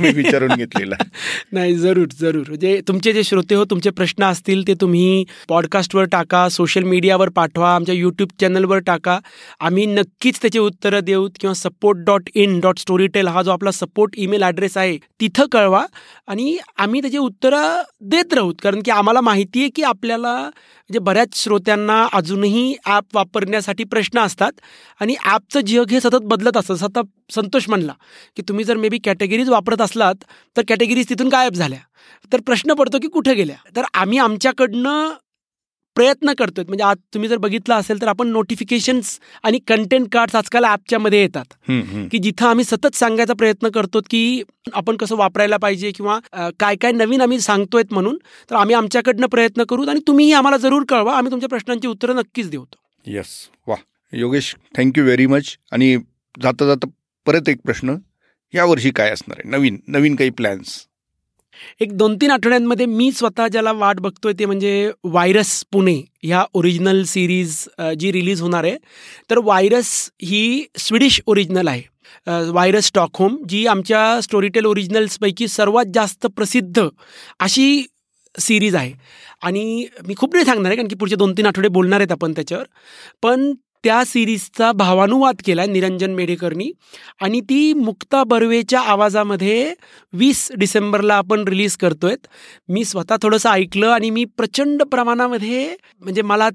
मी 0.01 0.13
विचारून 0.13 0.55
घेतलेला. 0.57 0.95
नाही 1.53 1.75
जरूर 1.75 2.07
जरूर. 2.21 2.45
म्हणजे 2.49 2.81
तुमचे 2.89 3.13
जे 3.13 3.25
श्रोते 3.25 3.55
हो 3.55 3.65
तुमचे 3.65 3.91
प्रश्न 3.91 4.25
असतील 4.25 4.67
ते 4.67 4.75
तुम्ही 4.81 5.25
पॉडकास्टवर 5.49 6.05
टाका 6.05 6.49
सोशल 6.49 6.83
मीडियावर 6.83 7.29
पाठवा 7.29 7.75
आमच्या 7.75 7.95
यूट्यूब 7.95 8.29
चॅनलवर 8.41 8.79
टाका. 8.79 9.19
आम्ही 9.61 9.87
नक्कीच 9.87 10.41
त्याची 10.43 10.59
उत्तरं 10.59 11.01
देऊत 11.01 11.31
किंवा 11.41 11.55
support 11.55 11.99
dot 11.99 12.31
in 12.35 12.61
dot 12.61 12.79
Storytel 13.07 13.27
हा 13.27 13.43
जो 13.43 13.51
आपला 13.51 13.71
सपोर्ट 13.71 14.13
ईमेल 14.17 14.43
ॲड्रेस 14.43 14.77
आहे 14.77 14.99
तिथं 15.21 15.47
कळवा. 15.53 15.87
आणि 16.27 16.59
आम्ही 16.77 17.01
त्याची 17.01 17.19
उत्तरं 17.19 17.83
देत 18.01 18.35
राहूत 18.35 18.55
कारण 18.63 18.83
की 18.85 18.91
आम्हाला 18.91 19.21
माहिती 19.21 19.61
आहे 19.61 19.69
की 19.69 19.83
आपल्याला 19.83 20.51
म्हणजे 20.93 21.05
बऱ्याच 21.05 21.35
श्रोत्यांना 21.35 21.95
अजूनही 22.13 22.75
ॲप 22.87 23.17
वापरण्यासाठी 23.17 23.85
प्रश्न 23.85 24.19
असतात 24.19 24.61
आणि 25.01 25.15
ॲपचं 25.25 25.61
जग 25.61 25.91
हे 25.91 26.01
सतत 26.01 26.25
बदलत 26.25 26.57
असतं. 26.57 26.75
सतत 26.75 27.33
संतोष 27.33 27.69
म्हणला 27.69 27.93
की 28.37 28.43
तुम्ही 28.49 28.65
जर 28.65 28.77
मे 28.77 28.89
बी 28.89 28.99
कॅटेगरीज 29.05 29.49
वापरत 29.51 29.81
असलात 29.81 30.25
तर 30.57 30.63
कॅटेगरीज 30.69 31.09
तिथून 31.09 31.29
गायब 31.29 31.55
झाल्या. 31.55 31.79
तर 32.33 32.41
प्रश्न 32.41 32.75
पडतो 32.75 32.99
की 32.99 33.09
कुठे 33.09 33.35
गेल्या? 33.35 33.57
तर 33.77 33.85
आम्ही 33.95 34.19
आमच्याकडनं 34.19 35.13
प्रयत्न 35.97 36.33
करतोय. 36.39 36.65
म्हणजे 36.69 36.85
आज 36.85 36.97
तुम्ही 37.15 37.29
जर 37.29 37.37
बघितलं 37.39 37.75
असेल 37.75 38.01
तर 38.01 38.09
आपण 38.09 38.29
नोटिफिकेशन्स 38.29 39.19
आणि 39.45 39.59
कंटेंट 39.69 40.07
कार्ड्स 40.13 40.37
आजकाल 40.37 40.65
ॲपच्या 40.65 40.99
मध्ये 40.99 41.21
येतात 41.21 41.55
की 42.11 42.19
जिथं 42.19 42.47
आम्ही 42.47 42.65
सतत 42.65 42.97
सांगायचा 42.97 43.35
प्रयत्न 43.39 43.69
करतो 43.75 44.01
की 44.11 44.43
आपण 44.73 44.97
कसं 44.97 45.17
वापरायला 45.17 45.57
पाहिजे 45.57 45.91
किंवा 45.97 46.19
काय 46.61 46.77
काय 46.77 46.93
नवीन 46.93 47.21
आम्ही 47.21 47.41
सांगतोय 47.41 47.83
म्हणून 47.91 48.17
तर 48.51 48.57
आम्ही 48.57 48.75
आमच्याकडनं 48.77 49.27
प्रयत्न 49.27 49.65
करू 49.69 49.87
आणि 49.91 50.01
तुम्हीही 50.07 50.33
आम्हाला 50.33 50.57
जरूर 50.59 50.85
कळवा. 50.89 51.17
आम्ही 51.17 51.31
तुमच्या 51.31 51.49
प्रश्नांची 51.49 51.89
उत्तरं 51.89 52.17
नक्कीच 52.17 52.51
देतो 52.51 52.81
येस 53.05 53.37
वा 53.69 53.77
योगेश 54.13 54.55
थँक्यू 54.77 55.05
व्हेरी 55.05 55.27
मच 55.27 55.57
आणि 55.73 55.97
जाता 56.35 56.67
जाता 56.67 56.89
परत 57.27 57.49
एक 57.49 57.61
प्रश्न. 57.65 57.95
यावर्षी 58.55 58.91
काय 58.91 59.11
असणार 59.11 59.39
आहे? 59.39 59.49
नवीन 59.51 59.77
नवीन 59.89 60.15
काही 60.17 60.31
प्लॅन्स 60.31 60.75
एक 61.81 61.97
दोन 61.99 62.17
तीन 62.21 62.31
आठवड्यांमध्ये 62.31 62.87
मी 62.87 63.11
स्वतः 63.13 63.49
ज्याला 63.53 63.73
वाट 63.73 64.01
बघतोय 64.01 64.33
ते 64.39 64.47
म्हणजे 64.47 64.91
व्हायरस 65.05 65.63
पुणे 65.73 65.95
ह्या 66.23 66.45
ओरिजिनल 66.55 67.03
सिरीज 67.07 67.57
जी 67.99 68.13
रिलीज 68.13 68.43
होणार 68.43 68.65
आहे. 68.65 68.77
तर 69.31 69.39
व्हायरस 69.39 70.11
ही 70.23 70.65
स्विडिश 70.79 71.21
ओरिजिनल 71.27 71.69
आहे. 71.69 71.83
व्हायरस 72.27 72.87
स्टॉकहोम 72.87 73.37
जी 73.49 73.67
आमच्या 73.67 74.21
स्टोरीटेल 74.23 74.67
ओरिजिनल्सपैकी 74.67 75.49
सर्वात 75.49 75.93
जास्त 75.95 76.27
प्रसिद्ध 76.37 76.89
अशी 77.41 77.85
सिरीज 78.35 78.75
आहे. 78.75 78.93
आणि 79.43 79.87
मी 80.07 80.15
खूप 80.19 80.35
नाही 80.35 80.45
सांगणार 80.47 80.71
आहे 80.71 80.77
कारण 80.77 80.89
की 80.89 80.95
पुढचे 80.97 81.17
दोन 81.17 81.33
तीन 81.37 81.47
आठवडे 81.47 81.69
बोलणार 81.69 82.01
आहेत 82.01 82.13
आपण 82.13 82.33
त्याच्यावर. 82.33 82.65
पण 83.23 83.53
त्या 83.85 84.05
सिरीजचा 84.05 84.73
भावानुवाद 84.73 85.35
केला 85.45 85.67
निरंजन 85.67 86.11
मेडेकरनी. 86.11 86.71
आणि 87.21 87.41
ती 87.41 87.73
मुक्ता 87.73 88.25
बर्वेच्या 88.25 88.81
आवाजामध्ये 88.81 89.75
वीस 90.13 90.53
डिसेंबरला 90.59 91.15
आपण 91.15 91.49
रिलीज 91.49 91.77
करतोय. 91.77 92.15
मी 92.69 92.85
स्वतः 92.85 93.17
थोडंसं 93.23 93.51
ऐकलं 93.51 93.89
आणि 93.89 94.11
मी 94.11 94.25
प्रचंड 94.25 94.83
प्रमाणामध्ये 94.83 95.77
म्हणजे 96.01 96.23
मला 96.23 96.49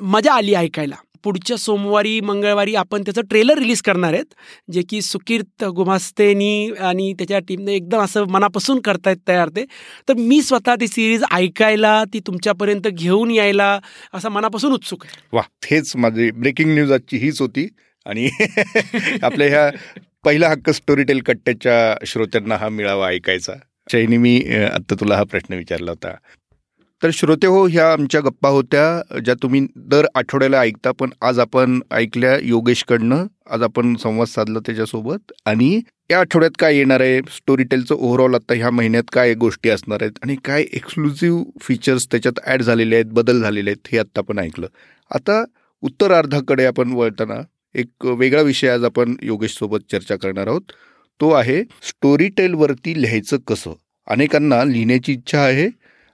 मजा 0.00 0.32
आली 0.32 0.54
ऐकायला. 0.54 0.96
पुढच्या 1.24 1.56
सोमवारी 1.56 2.20
मंगळवारी 2.20 2.74
आपण 2.74 3.02
त्याचं 3.02 3.20
ट्रेलर 3.20 3.58
रिलीज 3.58 3.82
करणार 3.82 4.12
आहेत 4.12 4.34
जे 4.72 4.82
की 4.82 5.02
सुकीर्त 5.02 5.64
गुमास्तेनी 5.64 6.70
आणि 6.70 7.12
त्याच्या 7.12 7.38
टीमने 7.38 7.74
एकदम 7.74 8.00
असं 8.00 8.24
मनापासून 8.28 8.80
करतायत 8.80 9.16
तयार 9.28 9.48
ते. 9.48 9.64
तर 10.08 10.14
मी 10.14 10.42
स्वतः 10.42 10.74
ती 10.74 10.88
सिरीज 10.88 11.24
ऐकायला 11.32 12.04
ती 12.04 12.18
तुमच्यापर्यंत 12.18 12.88
घेऊन 12.88 13.30
यायला 13.30 13.80
असा 14.14 14.28
मनापासून 14.28 14.72
उत्सुक 14.72 15.04
आहे. 15.04 15.28
वा 15.32 15.42
हेच 15.64 15.92
माझी 15.96 16.30
ब्रेकिंग 16.30 16.74
न्यूज 16.74 16.92
आजची 16.92 17.16
हीच 17.16 17.40
होती. 17.40 17.68
आणि 18.06 18.28
आपल्या 19.22 19.48
ह्या 19.48 19.70
पहिला 20.24 20.48
हक्क 20.48 20.70
स्टोरी 20.70 21.02
टेल 21.02 21.20
कट्ट्याच्या 21.20 22.04
श्रोत्यांना 22.06 22.56
हा 22.56 22.68
मिळावा 22.68 23.08
ऐकायचा. 23.08 23.52
शैनी 23.92 24.16
मी 24.16 24.40
आत्ता 24.54 24.94
तुला 25.00 25.16
हा 25.16 25.22
प्रश्न 25.24 25.54
विचारला 25.54 25.90
होता. 25.90 26.14
तर 27.02 27.10
श्रोते 27.14 27.46
हो 27.46 27.66
ह्या 27.66 27.92
आमच्या 27.92 28.20
गप्पा 28.20 28.48
होत्या 28.48 29.18
ज्या 29.24 29.34
तुम्ही 29.42 29.60
दर 29.90 30.06
आठवड्याला 30.14 30.60
ऐकता 30.60 30.90
पण 30.92 31.10
आज 31.22 31.38
आपण 31.38 31.78
ऐकल्या 31.90 32.36
योगेशकडनं. 32.42 33.26
आज 33.50 33.62
आपण 33.62 33.94
संवाद 33.96 34.26
साधला 34.28 34.58
त्याच्यासोबत. 34.66 35.32
आणि 35.46 35.80
या 36.10 36.18
आठवड्यात 36.20 36.50
काय 36.58 36.76
येणार 36.76 37.00
आहे? 37.00 37.20
स्टोरी 37.36 37.64
टेलचं 37.64 37.94
ओव्हरऑल 37.94 38.34
आता 38.34 38.54
ह्या 38.54 38.70
महिन्यात 38.70 39.04
काय 39.12 39.34
गोष्टी 39.34 39.70
असणार 39.70 40.02
आहेत? 40.02 40.18
आणि 40.22 40.36
काय 40.44 40.64
एक्सक्लुझिव्ह 40.72 41.42
फीचर्स 41.62 42.06
त्याच्यात 42.10 42.40
ॲड 42.46 42.62
झालेले 42.62 42.94
आहेत 42.94 43.12
बदल 43.12 43.40
झालेले 43.40 43.70
आहेत 43.70 43.88
हे 43.92 43.98
आत्ता 43.98 44.20
आपण 44.20 44.38
ऐकलं. 44.38 44.66
आता 45.10 45.44
उत्तरार्धाकडे 45.82 46.64
आपण 46.64 46.92
वळताना 46.92 47.40
एक 47.74 48.06
वेगळा 48.06 48.42
विषय 48.42 48.68
आज 48.68 48.84
आपण 48.84 49.14
योगेशसोबत 49.22 49.90
चर्चा 49.92 50.16
करणार 50.16 50.46
आहोत. 50.48 50.72
तो 51.20 51.30
आहे 51.30 51.62
स्टोरी 51.82 52.28
टेलवरती 52.28 53.00
लिहायचं 53.02 53.36
कसं? 53.48 53.72
अनेकांना 54.06 54.64
लिहिण्याची 54.64 55.12
इच्छा 55.12 55.40
आहे 55.40 55.68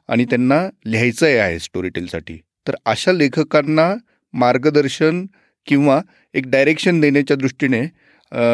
आणि 0.08 0.24
त्यांना 0.24 0.66
लिहायचंही 0.86 1.36
आहे 1.36 1.58
स्टोरी 1.58 1.88
टेलसाठी 1.88 2.38
तर 2.66 2.74
अशा 2.86 3.12
लेखकांना 3.12 3.94
मार्गदर्शन 4.34 5.24
किंवा 5.66 6.00
एक 6.34 6.48
डायरेक्शन 6.50 7.00
देण्याच्या 7.00 7.36
दृष्टीने 7.36 7.82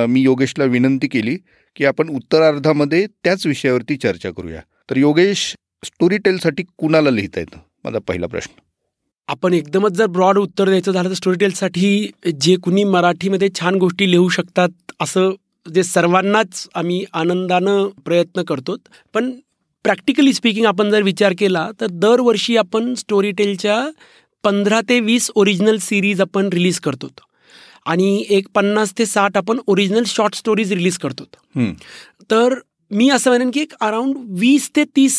मी 0.08 0.20
योगेशला 0.22 0.64
विनंती 0.64 1.08
केली 1.08 1.36
की 1.76 1.84
आपण 1.84 2.08
उत्तरार्धामध्ये 2.08 3.06
त्याच 3.24 3.46
विषयावरती 3.46 3.96
चर्चा 3.96 4.30
करूया. 4.30 4.60
तर 4.90 4.96
योगेश 4.96 5.54
स्टोरी 5.82 6.16
टेलसाठी 6.18 6.62
कुणाला 6.78 7.10
लिहिता 7.10 7.40
येतं? 7.40 7.58
माझा 7.84 7.98
पहिला 7.98 8.26
प्रश्न. 8.26 8.60
आपण 9.28 9.52
एकदमच 9.52 9.92
जर 9.92 10.06
ब्रॉड 10.06 10.38
उत्तर 10.38 10.64
द्यायचं 10.64 10.92
झालं 10.92 11.08
तर 11.08 11.14
स्टोरी 11.14 11.38
टेलसाठी 11.38 12.10
जे 12.40 12.56
कुणी 12.62 12.84
मराठीमध्ये 12.84 13.48
छान 13.60 13.74
गोष्टी 13.74 14.10
लिहू 14.10 14.28
शकतात 14.28 14.92
असं 15.00 15.30
जे 15.66 15.82
सर्वांनाच 15.82 16.66
आम्ही 16.74 17.04
आनंदानं 17.12 17.88
प्रयत्न 18.04 18.42
करतो 18.42 18.76
पण 19.14 19.30
प्रॅक्टिकली 19.84 20.32
स्पीकिंग 20.32 20.66
आपण 20.66 20.90
जर 20.90 21.02
विचार 21.02 21.32
केला 21.38 21.70
तर 21.80 21.86
दरवर्षी 21.90 22.56
आपण 22.56 22.94
स्टोरी 22.94 23.30
टेलच्या 23.30 23.88
पंधरा 24.44 24.80
ते 24.88 24.98
वीस 25.00 25.30
ओरिजिनल 25.34 25.76
सिरीज 25.76 26.20
आपण 26.20 26.48
रिलीज 26.52 26.80
करतो 26.80 27.08
आणि 27.86 28.24
एक 28.30 28.46
पन्नास 28.54 28.92
ते 28.98 29.06
साठ 29.06 29.36
आपण 29.36 29.58
ओरिजिनल 29.66 30.02
शॉर्ट 30.06 30.34
स्टोरीज 30.34 30.72
रिलीज 30.72 30.98
करतो 30.98 31.24
तर 32.30 32.54
मी 32.90 33.08
असं 33.10 33.30
म्हणेन 33.30 33.50
की 33.50 33.60
एक 33.60 33.72
अराउंड 33.80 34.16
वीस 34.38 34.70
ते 34.76 34.84
तीस 34.96 35.18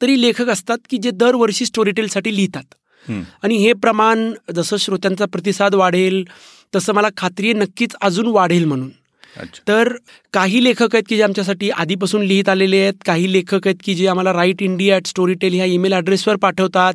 तरी 0.00 0.20
लेखक 0.22 0.48
असतात 0.48 0.78
की 0.90 0.98
जे 0.98 1.10
दरवर्षी 1.10 1.64
स्टोरी 1.64 1.90
टेलसाठी 1.90 2.36
लिहितात 2.36 2.74
आणि 3.42 3.56
हे 3.56 3.72
प्रमाण 3.72 4.30
जसं 4.54 4.76
श्रोत्यांचा 4.76 5.24
प्रतिसाद 5.24 5.74
वाढेल 5.74 6.24
तसं 6.74 6.94
मला 6.94 7.08
खात्री 7.16 7.52
नक्कीच 7.52 7.94
अजून 8.00 8.26
वाढेल 8.26 8.64
म्हणून. 8.64 8.90
तर 9.68 9.92
काही 10.32 10.64
लेखक 10.64 10.94
आहेत 10.94 11.04
की 11.08 11.16
जे 11.16 11.22
आमच्यासाठी 11.22 11.70
आधीपासून 11.70 12.22
लिहित 12.22 12.48
आलेले 12.48 12.76
आहेत 12.76 12.94
काही 13.06 13.32
लेखक 13.32 13.66
आहेत 13.66 13.76
की 13.84 13.94
जे 13.94 14.06
आम्हाला 14.06 14.32
write 14.32 14.62
India 14.62 14.96
at 14.96 15.06
story 15.06 15.34
tail 15.34 15.54
ह्या 15.54 15.64
ईमेल 15.64 15.92
ॲड्रेसवर 15.92 16.36
पाठवतात 16.36 16.94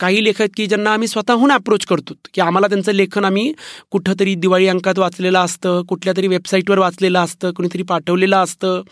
काही 0.00 0.24
लेखक 0.24 0.40
आहेत 0.40 0.50
की 0.56 0.66
ज्यांना 0.66 0.92
आम्ही 0.92 1.08
स्वतःहून 1.08 1.52
अप्रोच 1.52 1.86
करतो 1.86 2.14
की 2.34 2.40
आम्हाला 2.40 2.68
त्यांचं 2.68 2.92
लेखन 2.92 3.24
आम्ही 3.24 3.52
कुठंतरी 3.90 4.34
दिवाळी 4.34 4.66
अंकात 4.68 4.98
वाचलेलं 4.98 5.38
असतं 5.38 5.82
कुठल्या 5.82 6.14
तरी 6.16 6.28
वेबसाईटवर 6.28 6.78
वाचलेलं 6.78 7.18
असतं 7.18 7.52
कुणीतरी 7.52 7.82
पाठवलेलं 7.82 8.36
असतं. 8.36 8.82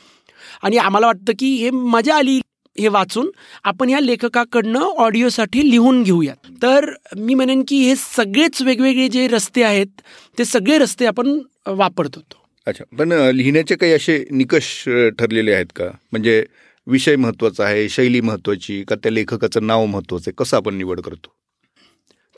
आणि 0.62 0.76
आम्हाला 0.76 1.06
वाटतं 1.06 1.32
की 1.38 1.54
हे 1.56 1.70
मजा 1.70 2.16
आली 2.16 2.40
हे 2.76 2.88
वाचून 2.88 3.30
आपण 3.64 3.90
या 3.90 4.00
लेखकाकडनं 4.00 4.80
ऑडिओसाठी 4.80 5.70
लिहून 5.70 6.02
घेऊयात. 6.02 6.36
तर 6.62 6.90
मी 7.16 7.34
म्हणेन 7.34 7.62
की 7.68 7.82
हे 7.84 7.94
सगळेच 7.96 8.62
वेगवेगळे 8.62 9.08
जे 9.08 9.26
रस्ते 9.28 9.62
आहेत 9.62 10.00
ते 10.38 10.44
सगळे 10.44 10.78
रस्ते 10.78 11.06
आपण 11.06 11.38
वापरतो. 11.66 12.20
अच्छा 12.68 12.84
पण 12.98 13.12
लिहिण्याचे 13.12 13.74
काही 13.74 13.92
असे 13.92 14.24
निकष 14.30 14.84
ठरलेले 15.18 15.52
आहेत 15.52 15.66
का? 15.76 15.84
म्हणजे 16.12 16.44
विषय 16.86 17.16
महत्त्वाचा 17.16 17.64
आहे 17.64 17.88
शैली 17.88 18.20
महत्वाची 18.20 18.84
का 18.88 18.94
त्या 18.94 19.12
लेखकाचं 19.12 19.66
नाव 19.66 19.86
महत्वाचं 19.86 20.30
आहे? 20.30 20.34
कसं 20.38 20.56
आपण 20.56 20.74
निवड 20.74 21.00
करतो? 21.00 21.32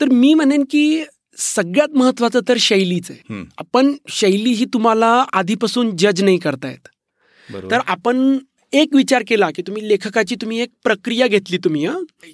तर 0.01 0.09
मी 0.09 0.35
म्हणेन 0.35 0.65
की 0.71 1.05
सगळ्यात 1.37 1.97
महत्वाचं 1.97 2.41
तर 2.49 2.57
शैलीच 2.59 3.11
आहे. 3.11 3.45
आपण 3.59 3.93
शैली 4.09 4.51
ही 4.51 4.65
तुम्हाला 4.65 5.25
आधीपासून 5.33 5.97
जज 5.97 6.23
नाही 6.23 6.39
करतायत. 6.39 6.89
तर 7.71 7.79
आपण 7.87 8.39
एक 8.73 8.95
विचार 8.95 9.23
केला 9.29 9.51
की 9.51 9.63
तुम्ही 9.63 9.89
लेखकाची 9.89 10.35
तुम्ही 10.35 10.61
एक 10.61 10.71
प्रक्रिया 10.85 11.27
घेतली 11.27 11.59
तुम्ही 11.59 11.87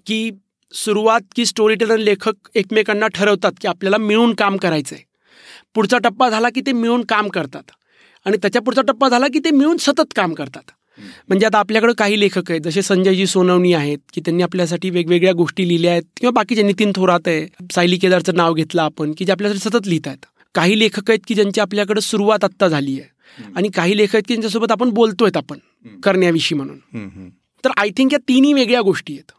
की 0.06 0.30
सुरुवात 0.72 1.20
की 1.36 1.44
स्टोरी 1.46 1.74
टेलर 1.74 1.96
लेखक 1.96 2.48
एकमेकांना 2.54 3.06
ठरवतात 3.06 3.52
की 3.60 3.68
आपल्याला 3.68 3.98
मिळून 3.98 4.34
काम 4.34 4.56
करायचंय. 4.56 4.98
पुढचा 5.74 5.98
टप्पा 5.98 6.30
झाला 6.30 6.48
की 6.50 6.60
ते 6.60 6.72
मिळून 6.72 7.04
काम 7.04 7.28
करतात. 7.28 7.62
आणि 8.26 8.36
त्याच्या 8.36 8.62
पुढचा 8.62 8.82
टप्पा 8.82 9.08
झाला 9.08 9.26
की 9.26 9.38
ते 9.38 9.50
मिळून 9.50 9.76
सतत 9.76 10.14
काम 10.16 10.32
करतात. 10.34 10.70
म्हणजे 11.28 11.46
आता 11.46 11.58
आपल्याकडे 11.58 11.92
काही 11.98 12.20
लेखक 12.20 12.50
आहेत 12.50 12.60
जसे 12.60 12.82
संजयजी 12.82 13.26
सोनवणी 13.26 13.72
आहेत 13.72 13.98
की 14.12 14.20
त्यांनी 14.20 14.42
आपल्यासाठी 14.42 14.90
वेगवेगळ्या 14.90 15.32
गोष्टी 15.32 15.68
लिहिल्या 15.68 15.92
आहेत 15.92 16.02
किंवा 16.16 16.30
बाकीचे 16.30 16.62
नितीन 16.62 16.92
थोरात 16.96 17.28
आहे 17.28 17.46
सायली 17.74 17.96
केदारचं 17.96 18.34
नाव 18.34 18.54
घेतलं 18.54 18.82
आपण 18.82 19.12
की 19.18 19.24
जे 19.24 19.32
आपल्यासाठी 19.32 19.68
सतत 19.70 19.86
लिहित 19.86 20.08
आहेत. 20.08 20.26
काही 20.54 20.78
लेखक 20.78 21.10
आहेत 21.10 21.20
की 21.28 21.34
ज्यांची 21.34 21.60
आपल्याकडे 21.60 22.00
सुरुवात 22.00 22.44
आत्ता 22.44 22.68
झाली 22.68 23.00
आहे. 23.00 23.14
आणि 23.56 23.68
काही 23.68 23.96
लेखक 23.96 24.14
आहेत 24.14 24.24
की 24.28 24.34
ज्यांच्यासोबत 24.34 24.72
आपण 24.72 24.90
बोलतोय 24.90 25.30
आपण 25.36 25.58
करण्याविषयी 26.04 26.56
म्हणून. 26.58 27.28
तर 27.64 27.70
आय 27.76 27.90
थिंक 27.96 28.12
या 28.12 28.18
तिन्ही 28.28 28.52
वेगळ्या 28.52 28.80
गोष्टी 28.80 29.12
आहेत. 29.12 29.32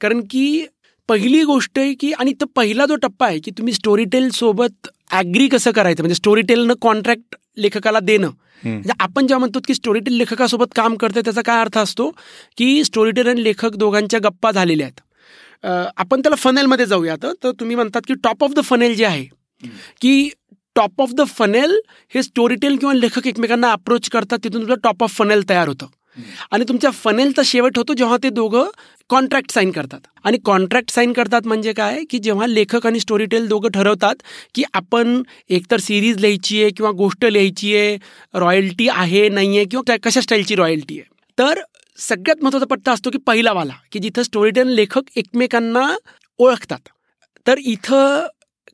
कारण 0.00 0.20
की 0.20 0.66
पहिली 1.08 1.42
गोष्ट 1.44 1.78
आहे 1.78 1.92
की 1.94 2.12
आणि 2.12 2.32
तो 2.40 2.46
पहिला 2.56 2.86
जो 2.86 2.96
टप्पा 3.02 3.26
आहे 3.26 3.38
की 3.38 3.50
तुम्ही 3.58 3.72
स्टोरी 3.74 4.04
टेल 4.12 4.28
सोबत 4.30 4.88
ॲग्री 5.12 5.48
कसं 5.48 5.70
करायचं? 5.70 6.02
म्हणजे 6.02 6.14
स्टोरी 6.14 6.42
टेलनं 6.48 6.74
कॉन्ट्रॅक्ट 6.82 7.36
लेखकाला 7.56 8.00
देणं. 8.00 8.30
म्हणजे 8.62 8.92
आपण 9.00 9.26
जेव्हा 9.26 9.38
म्हणतो 9.38 9.60
की 9.66 9.74
स्टोरी 9.74 10.00
टेल 10.00 10.14
लेखकासोबत 10.16 10.66
काम 10.76 10.94
करते 10.96 11.20
त्याचा 11.24 11.42
काय 11.44 11.60
अर्थ 11.60 11.78
असतो? 11.78 12.10
की 12.56 12.84
स्टोरी 12.84 13.10
टेल 13.16 13.26
आणि 13.28 13.44
लेखक 13.44 13.76
दोघांच्या 13.76 14.20
गप्पा 14.24 14.50
झालेल्या 14.50 14.86
आहेत. 14.86 15.00
आपण 15.96 16.20
त्याला 16.22 16.36
फनेलमध्ये 16.36 16.86
जाऊयात 16.86 17.26
तर 17.42 17.50
तुम्ही 17.60 17.76
म्हणतात 17.76 18.02
की 18.08 18.14
टॉप 18.24 18.44
ऑफ 18.44 18.52
द 18.54 18.60
फनेल 18.64 18.94
जे 18.94 19.04
आहे 19.04 19.24
की 20.00 20.28
टॉप 20.76 21.00
ऑफ 21.02 21.12
द 21.14 21.26
फनेल 21.28 21.78
हे 22.14 22.22
स्टोरी 22.22 22.54
टेल 22.62 22.76
किंवा 22.76 22.94
लेखक 22.94 23.26
एकमेकांना 23.26 23.70
अप्रोच 23.72 24.08
करतात 24.10 24.38
तिथून 24.44 24.62
तुझं 24.62 24.80
टॉप 24.84 25.02
ऑफ 25.02 25.16
फनेल 25.18 25.48
तयार 25.48 25.68
होतं. 25.68 25.86
आणि 26.50 26.64
तुमच्या 26.68 26.90
फनेलचा 26.90 27.42
शेवट 27.44 27.78
होतो 27.78 27.94
जेव्हा 27.94 28.16
ते 28.22 28.30
दोघं 28.30 28.68
कॉन्ट्रॅक्ट 29.10 29.50
साईन 29.50 29.70
करतात. 29.70 30.00
आणि 30.24 30.38
कॉन्ट्रॅक्ट 30.44 30.90
साईन 30.90 31.12
करतात 31.12 31.46
म्हणजे 31.46 31.72
काय? 31.72 31.98
की 32.10 32.18
जेव्हा 32.18 32.46
लेखक 32.46 32.86
आणि 32.86 33.00
स्टोरीटेल 33.00 33.48
दोघं 33.48 33.68
ठरवतात 33.68 34.22
की 34.54 34.62
आपण 34.74 35.22
एकतर 35.48 35.80
सिरीज 35.80 36.18
लिहायची 36.18 36.62
आहे 36.62 36.70
किंवा 36.70 36.90
गोष्ट 36.90 37.24
लिहायची 37.24 37.76
आहे 37.76 37.96
रॉयल्टी 38.34 38.88
आहे 38.88 39.28
नाही 39.28 39.56
आहे 39.56 39.64
किंवा 39.64 39.96
कशा 40.02 40.20
स्टाईलची 40.20 40.54
रॉयल्टी 40.54 41.00
आहे? 41.00 41.12
तर 41.38 41.60
सगळ्यात 41.98 42.42
महत्त्वाचा 42.42 42.66
पट्टा 42.66 42.92
असतो 42.92 43.10
की 43.10 43.18
पहिलावाला 43.18 43.72
की 43.92 43.98
जिथं 43.98 44.22
स्टोरीटेल 44.22 44.68
लेखक 44.68 45.02
एकमेकांना 45.16 45.86
ओळखतात. 46.38 46.88
तर 47.46 47.58
इथं 47.58 48.26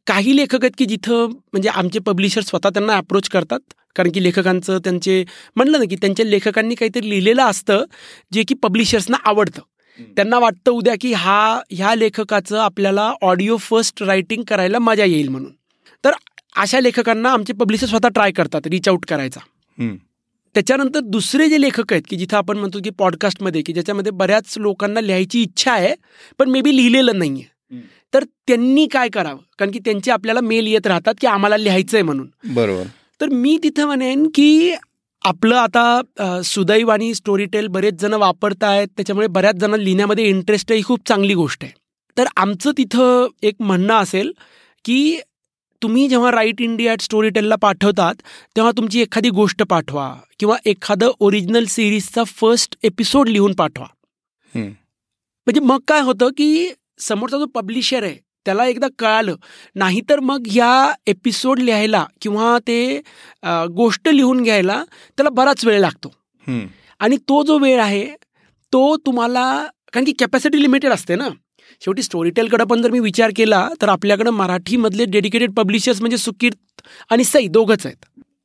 काही 0.07 0.37
लेखक 0.37 0.63
आहेत 0.63 0.73
की 0.79 0.85
जिथं 0.87 1.27
म्हणजे 1.53 1.69
आमचे 1.69 1.99
पब्लिशर 1.99 2.41
स्वतः 2.41 2.69
त्यांना 2.69 2.97
अप्रोच 2.97 3.29
करतात. 3.29 3.61
कारण 3.97 4.11
की 4.11 4.23
लेखकांचं 4.23 4.79
त्यांचे 4.79 5.25
म्हणलं 5.57 5.79
ना 5.79 5.85
की 5.91 5.97
त्यांच्या 5.97 6.27
लेखकांनी 6.27 6.75
काहीतरी 6.75 7.09
लिहिलेलं 7.11 7.43
असतं 7.43 7.85
जे 8.33 8.43
की 8.49 8.55
पब्लिशर्सना 8.55 9.17
आवडतं. 9.25 9.63
त्यांना 10.17 10.39
वाटतं 10.39 10.71
उद्या 10.71 10.95
की 11.01 11.13
हा 11.13 11.61
ह्या 11.71 11.95
लेखकाचं 11.95 12.59
आपल्याला 12.59 13.13
ऑडिओ 13.23 13.57
फर्स्ट 13.57 14.03
रायटिंग 14.03 14.43
करायला 14.49 14.79
मजा 14.79 15.05
येईल 15.05 15.29
म्हणून. 15.29 15.51
तर 16.05 16.13
अशा 16.57 16.81
लेखकांना 16.81 17.33
आमचे 17.33 17.53
पब्लिशर 17.53 17.87
स्वतः 17.87 18.09
ट्राय 18.09 18.31
करतात 18.33 18.67
रीच 18.67 18.89
आउट 18.89 19.05
करायचा. 19.09 19.41
त्याच्यानंतर 20.55 21.01
दुसरे 21.01 21.49
जे 21.49 21.61
लेखक 21.61 21.93
आहेत 21.93 22.03
की 22.09 22.17
जिथं 22.17 22.37
आपण 22.37 22.59
म्हणतो 22.59 22.79
की 22.85 22.91
पॉडकास्टमध्ये 22.91 23.63
की 23.63 23.73
ज्याच्यामध्ये 23.73 24.13
बऱ्याच 24.13 24.55
लोकांना 24.59 25.01
लिहायची 25.01 25.43
इच्छा 25.43 25.73
आहे 25.73 25.95
पण 26.39 26.51
मे 26.51 26.61
बी 26.61 26.77
लिहिलेलं 26.77 27.19
नाही 27.19 27.31
आहे 27.31 27.79
तर 28.15 28.25
त्यांनी 28.47 28.87
काय 28.87 29.09
करावं? 29.09 29.39
कारण 29.59 29.71
की 29.71 29.79
त्यांचे 29.79 30.11
आपल्याला 30.11 30.41
मेल 30.41 30.67
येत 30.67 30.87
राहतात 30.87 31.15
की 31.21 31.27
आम्हाला 31.27 31.57
लिहायचं 31.57 31.97
आहे 31.97 32.03
म्हणून. 32.03 32.29
बरोबर. 32.55 32.85
तर 33.21 33.29
मी 33.29 33.59
तिथं 33.63 33.87
म्हणेन 33.87 34.27
की 34.35 34.75
आपलं 35.23 35.57
आता 35.57 36.41
सुदैव 36.45 36.91
आणि 36.91 37.15
स्टोरीटेल 37.15 37.67
बरेच 37.67 37.95
जण 37.95 38.13
वापरत 38.13 38.65
आहेत 38.65 38.89
त्याच्यामुळे 38.89 39.27
बऱ्याच 39.27 39.55
जण 39.55 39.75
लिहिण्यामध्ये 39.75 40.29
इंटरेस्ट 40.29 40.73
ही 40.73 40.83
खूप 40.83 41.09
चांगली 41.09 41.35
गोष्ट 41.35 41.65
आहे. 41.65 41.73
तर 42.17 42.27
आमचं 42.37 42.71
तिथं 42.79 43.27
एक 43.43 43.55
म्हणणं 43.61 43.95
असेल 43.95 44.33
की 44.85 45.21
तुम्ही 45.83 46.09
जेव्हा 46.09 46.31
राईट 46.31 46.61
इंडिया 46.61 46.95
स्टोरीटेलला 47.01 47.57
पाठवतात 47.57 48.15
तेव्हा 48.57 48.73
तुमची 48.77 49.01
एखादी 49.01 49.31
गोष्ट 49.31 49.63
पाठवा 49.63 50.15
किंवा 50.39 50.57
एखादं 50.65 51.11
ओरिजिनल 51.21 51.65
सिरीजचा 51.65 52.25
फर्स्ट 52.25 52.77
एपिसोड 52.83 53.29
लिहून 53.29 53.55
पाठवा. 53.55 53.87
म्हणजे 54.55 55.61
मग 55.61 55.79
काय 55.89 56.01
होतं 56.01 56.29
की 56.29 56.71
समोरचा 57.01 57.39
जो 57.39 57.47
पब्लिशर 57.55 58.03
आहे 58.05 58.17
त्याला 58.47 58.67
एकदा 58.67 58.87
कळालं. 58.99 59.35
नाहीतर 59.77 60.21
मग 60.21 60.47
ह्या 60.47 60.93
एपिसोड 61.07 61.59
लिहायला 61.59 62.05
किंवा 62.23 62.57
ते 62.67 63.01
गोष्ट 63.77 64.09
लिहून 64.09 64.43
घ्यायला 64.43 64.83
त्याला 65.17 65.31
बराच 65.31 65.65
वेळ 65.67 65.81
लागतो. 65.81 66.13
आणि 67.01 67.17
तो 67.29 67.43
जो 67.45 67.59
वेळ 67.59 67.81
आहे 67.81 68.07
तो 68.73 68.97
तुम्हाला 69.07 69.45
कारण 69.93 70.05
की 70.05 70.13
कॅपॅसिटी 70.19 70.61
लिमिटेड 70.63 70.93
असते 70.93 71.15
ना. 71.15 71.29
शेवटी 71.83 72.03
स्टोरीटेलकडं 72.03 72.65
पण 72.65 72.83
जर 72.83 72.91
मी 72.91 72.99
विचार 73.01 73.31
केला 73.37 73.69
तर 73.83 73.89
आपल्याकडं 73.89 74.31
मराठीमधले 74.31 75.05
डेडिकेटेड 75.05 75.53
पब्लिशर्स 75.57 76.01
म्हणजे 76.01 76.17
सुकीर्त 76.19 76.83
आणि 77.11 77.25
सई 77.25 77.47
दोघंच 77.49 77.87
आहेत. 77.87 77.97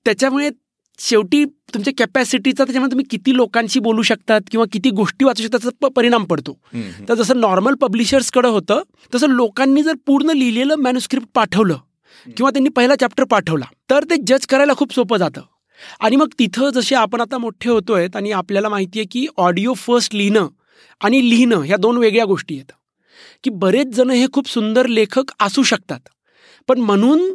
त्याच्यामुळे 0.06 0.50
शेवटी 1.00 1.44
तुमच्या 1.74 1.94
कॅपॅसिटीचा 1.98 2.64
त्याच्यामध्ये 2.64 2.92
तुम्ही 2.92 3.06
किती 3.10 3.36
लोकांशी 3.36 3.80
बोलू 3.80 4.02
शकतात 4.02 4.42
किंवा 4.52 4.66
किती 4.74 4.90
गोष्टी 4.90 5.26
वाचू 5.26 5.44
शकतात 5.44 5.60
त्याचा 5.60 5.88
परिणाम 5.96 6.24
पडतो. 6.24 6.58
तर 7.10 7.14
जसं 7.14 7.40
नॉर्मल 7.40 7.74
पब्लिशर्सकडं 7.74 8.48
होतं 8.48 8.82
तसं 9.16 9.30
लोकांनी 9.30 9.84
जर 9.84 9.94
पूर्ण 10.06 10.32
लिहिलेलं 10.32 10.76
मॅन्युस्क्रिप्ट 10.76 11.28
पाठवलं 11.34 11.78
किंवा 12.28 12.50
त्यांनी 12.50 12.70
पहिला 12.70 12.96
चॅप्टर 12.96 13.24
पाठवला 13.24 13.66
तर 13.90 14.04
ते 14.04 14.16
जज 14.28 14.46
करायला 14.46 14.74
खूप 14.74 14.94
सोपं 14.94 15.18
जातं. 15.18 15.42
आणि 16.00 16.16
मग 16.16 16.28
तिथं 16.40 16.70
जसे 16.70 16.96
आपण 16.96 17.22
आता 17.22 17.38
मोठे 17.38 17.70
होतोय 17.70 18.08
आणि 18.16 18.32
आपल्याला 18.32 18.70
माहिती 18.70 19.00
आहे 19.00 19.08
की 19.12 19.26
ऑडिओ 19.38 19.74
फर्स्ट 19.74 20.16
लिहिणं 20.16 20.48
आणि 21.02 21.30
लिहिणं 21.30 21.62
ह्या 21.62 21.78
दोन 21.78 21.98
वेगळ्या 21.98 22.26
गोष्टी 22.26 22.56
आहेत. 22.56 22.72
की 23.44 23.50
बरेच 23.50 23.88
जण 23.88 24.10
हे 24.10 24.26
खूप 24.34 24.50
सुंदर 24.50 24.88
लेखक 24.88 25.32
असू 25.40 25.64
शकतात. 25.64 26.00
पण 26.68 26.80
म्हणून 26.80 27.34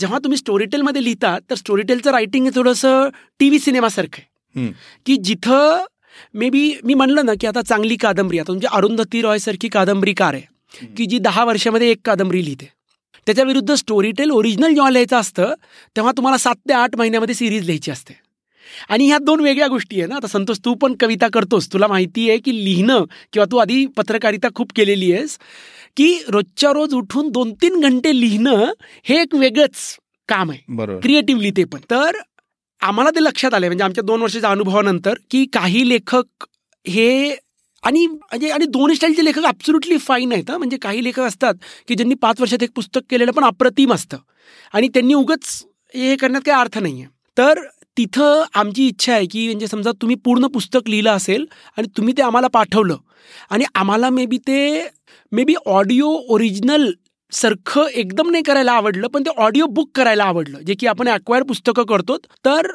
जेव्हा 0.00 0.18
तुम्ही 0.18 0.36
स्टोरीटेलमध्ये 0.36 1.04
लिहिता 1.04 1.36
तर 1.50 1.54
स्टोरीटेलचं 1.54 2.10
रायटिंग 2.10 2.44
हे 2.44 2.50
थोडंसं 2.54 3.08
टी 3.38 3.48
व्ही 3.48 3.58
सिनेमासारखं 3.58 4.18
आहे. 4.18 4.68
की 5.06 5.16
जिथं 5.16 5.84
मे 6.34 6.48
बी 6.50 6.72
मी 6.84 6.94
म्हणलं 6.94 7.26
ना 7.26 7.32
की 7.40 7.46
आता 7.46 7.62
चांगली 7.62 7.96
कादंबरी 7.96 8.38
आता 8.38 8.52
म्हणजे 8.52 8.68
अरुंधती 8.72 9.22
रॉयसारखी 9.22 9.68
कादंबरीकार 9.68 10.34
आहे 10.34 10.86
की 10.96 11.06
जी 11.06 11.18
दहा 11.18 11.44
वर्षामध्ये 11.44 11.90
एक 11.90 11.98
कादंबरी 12.04 12.44
लिहिते. 12.44 12.68
त्याच्या 13.26 13.44
विरुद्ध 13.44 13.74
स्टोरीटेल 13.74 14.30
ओरिजिनल 14.30 14.74
जेव्हा 14.74 14.90
लिहायचं 14.90 15.16
असतं 15.16 15.54
तेव्हा 15.96 16.12
तुम्हाला 16.16 16.38
सात 16.38 16.56
ते 16.68 16.72
आठ 16.72 16.96
महिन्यामध्ये 16.96 17.34
सिरीज 17.34 17.64
लिहायची 17.64 17.90
असते. 17.90 18.14
आणि 18.88 19.06
ह्या 19.06 19.18
दोन 19.18 19.40
वेगळ्या 19.40 19.66
गोष्टी 19.68 20.00
आहे 20.00 20.08
ना. 20.08 20.16
आता 20.16 20.26
संतोष 20.26 20.58
तू 20.64 20.74
पण 20.74 20.94
कविता 21.00 21.28
करतोस. 21.32 21.72
तुला 21.72 21.86
माहिती 21.86 22.28
आहे 22.30 22.38
की 22.38 22.64
लिहिणं 22.64 23.04
किंवा 23.32 23.46
तू 23.52 23.56
आधी 23.56 23.86
पत्रकारिता 23.86 24.48
खूप 24.54 24.72
केलेली 24.76 25.12
आहेस. 25.12 25.38
की 25.96 26.12
रोजच्या 26.28 26.72
रोज 26.72 26.94
उठून 26.94 27.28
दोन 27.28 27.52
तीन 27.52 27.80
घंटे 27.80 28.20
लिहिणं 28.20 28.72
हे 29.04 29.20
एक 29.22 29.34
वेगळंच 29.34 29.96
काम 30.28 30.50
आहे. 30.50 30.60
बरोबर. 30.68 31.00
क्रिएटिव्हली 31.00 31.50
ते 31.50 31.64
पण. 31.64 31.80
तर 31.90 32.16
आम्हाला 32.82 33.10
ते 33.10 33.22
लक्षात 33.22 33.54
आलं 33.54 33.66
म्हणजे 33.66 33.84
आमच्या 33.84 34.04
दोन 34.04 34.22
वर्षाच्या 34.22 34.50
अनुभवानंतर 34.50 35.14
की 35.30 35.44
काही 35.52 35.88
लेखक 35.88 36.44
हे 36.86 37.30
आणि 37.82 38.06
म्हणजे 38.06 38.50
आणि 38.50 38.66
दोन 38.66 38.92
स्टाईलचे 38.94 39.24
लेखक 39.24 39.44
ॲब्सुल्युटली 39.44 39.96
फाईन 39.98 40.32
आहेत 40.32 40.50
म्हणजे 40.50 40.76
काही 40.76 41.04
लेखक 41.04 41.20
असतात 41.20 41.54
की 41.88 41.94
ज्यांनी 41.94 42.14
पाच 42.14 42.40
वर्षात 42.40 42.62
एक 42.62 42.70
पुस्तक 42.74 43.00
केलेलं 43.10 43.32
पण 43.32 43.44
अप्रतिम 43.44 43.92
असतं. 43.92 44.16
आणि 44.74 44.88
त्यांनी 44.88 45.14
उगच 45.14 45.64
हे 45.94 46.16
करण्यात 46.16 46.42
काही 46.46 46.60
अर्थ 46.60 46.78
नाही 46.78 47.00
आहे 47.02 47.08
तर 47.36 47.60
तिथं 47.96 48.42
आमची 48.54 48.86
इच्छा 48.86 49.12
आहे 49.12 49.26
की 49.26 49.46
म्हणजे 49.46 49.66
समजा 49.66 49.90
तुम्ही 49.92 50.16
पूर्ण 50.16 50.46
पुस्तक 50.46 50.88
लिहिलं 50.88 51.10
असेल 51.10 51.44
आणि 51.76 51.88
तुम्ही 51.96 52.14
ते 52.16 52.22
आम्हाला 52.22 52.46
पाठवलं 52.46 52.96
आणि 53.50 53.64
आम्हाला 53.74 54.10
मे 54.10 54.26
बी 54.26 54.38
ते 54.38 54.88
मे 55.32 55.44
बी 55.44 55.54
ऑडिओ 55.66 56.10
ओरिजिनल 56.28 56.90
सारखं 57.32 57.86
एकदम 57.94 58.30
नाही 58.30 58.42
करायला 58.42 58.72
आवडलं 58.72 59.08
पण 59.08 59.22
ते 59.22 59.30
ऑडिओ 59.36 59.66
बुक 59.70 59.90
करायला 59.94 60.24
आवडलं 60.24 60.58
जे 60.66 60.74
की 60.74 60.86
आपण 60.86 61.08
अक्वायर 61.08 61.42
पुस्तकं 61.42 61.84
करतो 61.84 62.16
तर 62.44 62.66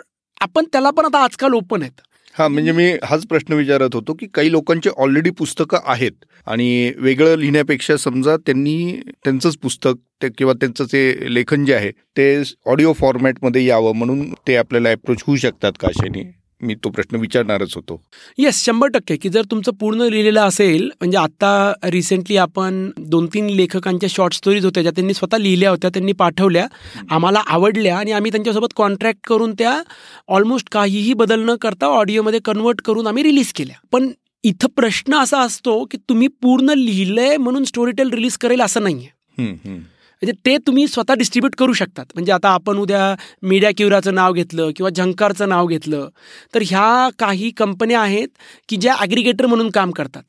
आपण 0.41 0.65
त्याला 0.71 0.89
पण 0.89 1.05
आता 1.05 1.23
आजकाल 1.23 1.53
ओपन 1.53 1.81
आहेत. 1.81 2.01
हा 2.35 2.47
म्हणजे 2.47 2.71
मी 2.71 2.85
हाच 3.03 3.25
प्रश्न 3.27 3.53
विचारत 3.53 3.93
होतो 3.93 4.13
की 4.13 4.27
काही 4.33 4.51
लोकांचे 4.51 4.89
ऑलरेडी 4.97 5.29
पुस्तकं 5.31 5.77
आहेत 5.83 6.25
आणि 6.47 6.91
वेगळं 6.97 7.35
लिहिण्यापेक्षा 7.37 7.95
समजा 7.97 8.35
त्यांनी 8.37 8.99
त्यांचंच 9.23 9.57
पुस्तक 9.57 9.95
ते 10.21 10.29
किंवा 10.37 10.53
त्यांचं 10.53 10.83
जे 10.83 11.33
लेखन 11.33 11.65
जे 11.65 11.73
आहे 11.73 11.91
ते 12.17 12.27
ऑडिओ 12.65 12.93
फॉर्मॅटमध्ये 12.93 13.65
यावं 13.65 13.95
म्हणून 13.95 14.27
ते 14.47 14.55
आपल्याला 14.55 14.91
अप्रोच 14.91 15.23
होऊ 15.27 15.35
शकतात 15.37 15.71
का 15.79 15.87
अशाने 15.87 16.23
मी 16.61 16.75
तो 16.75 16.89
प्रश्न 16.89 17.15
विचारणारच 17.15 17.75
होतो. 17.75 18.01
येस 18.37 18.63
शंभर 18.65 18.87
टक्के. 18.87 19.15
की 19.15 19.29
जर 19.29 19.41
तुमचं 19.51 19.71
पूर्ण 19.71 20.01
लिहिलेलं 20.01 20.41
असेल 20.41 20.85
म्हणजे 21.01 21.17
आता 21.17 21.73
रिसेंटली 21.83 22.37
आपण 22.37 22.89
दोन 22.97 23.27
तीन 23.33 23.47
लेखकांच्या 23.49 24.09
शॉर्ट 24.09 24.33
स्टोरीज 24.33 24.65
होत्या 24.65 24.83
ज्या 24.83 24.91
त्यांनी 24.91 25.13
स्वतः 25.13 25.37
लिहिल्या 25.37 25.69
होत्या 25.69 25.89
त्यांनी 25.89 26.11
पाठवल्या 26.11 26.67
आम्हाला 27.11 27.39
आवडल्या 27.45 27.97
आणि 27.97 28.11
आम्ही 28.11 28.31
त्यांच्यासोबत 28.31 28.73
कॉन्ट्रॅक्ट 28.75 29.27
करून 29.27 29.53
त्या 29.53 29.81
ऑलमोस्ट 30.27 30.69
काहीही 30.71 31.13
बदल 31.13 31.49
न 31.49 31.55
करता 31.55 31.85
ऑडिओमध्ये 31.85 32.39
कन्वर्ट 32.45 32.81
करून 32.81 33.07
आम्ही 33.07 33.23
रिलीज 33.23 33.53
केल्या. 33.53 33.75
पण 33.91 34.11
इथं 34.43 34.67
प्रश्न 34.75 35.15
असा 35.15 35.41
असतो 35.41 35.83
की 35.85 35.97
तुम्ही 36.09 36.27
पूर्ण 36.27 36.69
लिहिलंय 36.69 37.37
म्हणून 37.37 37.63
स्टोरीटेल 37.63 38.09
रिलीज 38.09 38.37
करेल 38.37 38.61
असं 38.61 38.83
नाहीये. 38.83 39.94
म्हणजे 40.25 40.41
ते 40.45 40.57
तुम्ही 40.67 40.87
स्वतः 40.87 41.13
डिस्ट्रीब्यूट 41.13 41.55
करू 41.55 41.73
शकतात. 41.73 42.05
म्हणजे 42.13 42.31
आता 42.31 42.49
आपण 42.49 42.77
उद्या 42.77 43.15
मीडिया 43.41 43.71
क्युराचं 43.77 44.15
नाव 44.15 44.33
घेतलं 44.33 44.71
किंवा 44.75 44.89
झंकारचं 44.89 45.49
नाव 45.49 45.67
घेतलं 45.67 46.07
तर 46.53 46.63
ह्या 46.65 47.09
काही 47.19 47.49
कंपन्या 47.57 48.01
आहेत 48.01 48.27
की 48.69 48.75
ज्या 48.75 48.95
ॲग्रिगेटर 48.99 49.45
म्हणून 49.45 49.69
काम 49.69 49.91
करतात. 49.91 50.23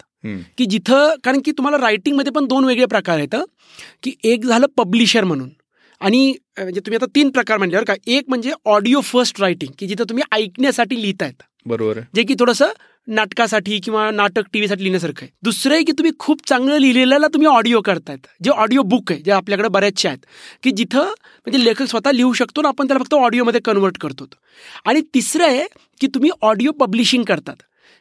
की 0.58 0.64
जिथं 0.64 1.14
कारण 1.24 1.40
की 1.44 1.50
तुम्हाला 1.50 1.78
रायटिंगमध्ये 1.78 2.32
पण 2.32 2.46
दोन 2.46 2.64
वेगळे 2.64 2.86
प्रकार 2.86 3.18
आहेत 3.18 3.34
की 4.02 4.12
एक 4.24 4.44
झालं 4.44 4.66
पब्लिशर 4.76 5.24
म्हणून. 5.24 5.48
आणि 6.00 6.32
म्हणजे 6.58 6.80
तुम्ही 6.80 6.96
आता 6.96 7.06
तीन 7.14 7.30
प्रकार 7.30 7.58
म्हणल्यावर 7.58 7.84
का? 7.84 7.94
एक 8.06 8.24
म्हणजे 8.28 8.52
ऑडिओ 8.64 9.00
फर्स्ट 9.00 9.40
रायटिंग 9.40 9.72
की 9.78 9.86
जिथं 9.86 10.04
तुम्ही 10.04 10.24
ऐकण्यासाठी 10.32 11.00
लिहितायत. 11.02 11.42
बरोबर. 11.66 12.00
जे 12.14 12.22
की 12.22 12.34
थोडंसं 12.34 12.66
नाटकासाठी 13.08 13.80
किंवा 13.80 14.10
नाटक 14.10 14.42
टी 14.52 14.58
व्हीसाठी 14.58 14.82
लिहिण्यासारखं 14.82 15.22
आहे. 15.22 15.30
दुसरं 15.42 15.74
आहे 15.74 15.82
की 15.82 15.92
तुम्ही 15.92 16.12
खूप 16.18 16.48
चांगलं 16.48 16.78
लिहिलेल्याला 16.78 17.26
तुम्ही 17.26 17.48
ऑडिओ 17.48 17.80
करतायत. 17.80 18.26
जे 18.44 18.50
ऑडिओ 18.50 18.82
बुक 18.82 19.12
आहे 19.12 19.20
जे 19.20 19.30
आपल्याकडे 19.30 19.68
बऱ्याचशा 19.68 20.08
आहेत. 20.08 20.26
की 20.62 20.70
जिथं 20.70 21.02
म्हणजे 21.02 21.64
लेखक 21.64 21.82
स्वतः 21.82 22.12
लिहू 22.12 22.32
शकतो 22.32 22.62
ना 22.62 22.68
आपण 22.68 22.86
त्याला 22.86 23.02
फक्त 23.02 23.14
ऑडिओमध्ये 23.14 23.60
कन्वर्ट 23.60 23.98
करतो 23.98 24.24
आणि 24.84 25.00
तिसरं 25.14 25.44
आहे 25.44 25.64
की 26.00 26.06
तुम्ही 26.06 26.30
ऑडिओ 26.42 26.70
पब्लिशिंग 26.70 27.24
करतात. 27.24 27.56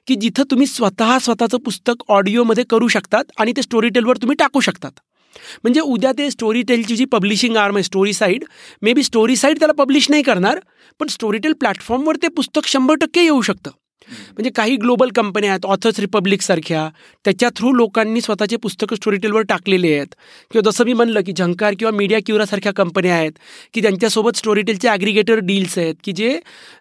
की 0.07 0.15
जिथं 0.15 0.43
तुम्ही 0.51 0.67
स्वतः 0.67 1.19
स्वतःचं 1.19 1.57
पुस्तक 1.57 2.03
ऑडिओमध्ये 2.07 2.63
करू 2.63 2.87
शकतात 2.87 3.23
आणि 3.37 3.51
ते 3.51 3.61
स्टोरी 3.61 3.89
टेलवर 3.89 4.17
तुम्ही 4.17 4.35
टाकू 4.35 4.59
शकतात. 4.59 4.91
म्हणजे 5.63 5.81
उद्या 5.81 6.11
ते 6.17 6.29
स्टोरी 6.31 6.61
टेलची 6.61 6.95
जी 6.95 7.05
पब्लिशिंग 7.05 7.57
आर्म 7.57 7.75
आहे 7.75 7.83
story 7.83 8.13
side 8.13 8.43
may 8.81 8.93
be 8.93 9.03
story 9.03 9.35
side 9.35 9.59
त्याला 9.59 9.73
पब्लिश 9.83 10.09
नाही 10.09 10.23
करणार 10.23 10.59
पण 10.99 11.07
स्टोरी 11.07 11.37
टेल 11.37 11.53
प्लॅटफॉर्मवर 11.53 12.15
ते 12.15 12.27
पुस्तक 12.27 12.67
शंभर 12.67 12.95
टक्के 13.01 13.21
येऊ 13.23 13.41
शकतं. 13.41 13.71
म्हणजे 14.09 14.49
काही 14.55 14.75
ग्लोबल 14.77 15.09
कंपन्या 15.15 15.49
आहेत 15.49 15.65
ऑथर्स 15.65 15.99
रिपब्लिक 15.99 16.41
सारख्या 16.41 16.87
त्याच्या 17.25 17.49
थ्रू 17.55 17.71
लोकांनी 17.73 18.21
स्वतःचे 18.21 18.55
पुस्तकं 18.63 18.95
स्टोरीटेलवर 18.95 19.41
टाकलेले 19.49 19.93
आहेत. 19.93 20.07
किंवा 20.51 20.69
जसं 20.69 20.85
मी 20.85 20.93
म्हणलं 20.93 21.21
की 21.25 21.33
झंकार 21.37 21.73
किंवा 21.79 21.91
मीडिया 21.97 22.19
क्युरासारख्या 22.25 22.73
कंपन्या 22.75 23.15
आहेत 23.15 23.31
की 23.73 23.81
त्यांच्यासोबत 23.81 24.37
स्टोरीटेलचे 24.37 24.87
ॲग्रिगेटर 24.87 25.39
डील्स 25.39 25.77
आहेत 25.77 25.95
की 26.03 26.11
जे 26.11 26.37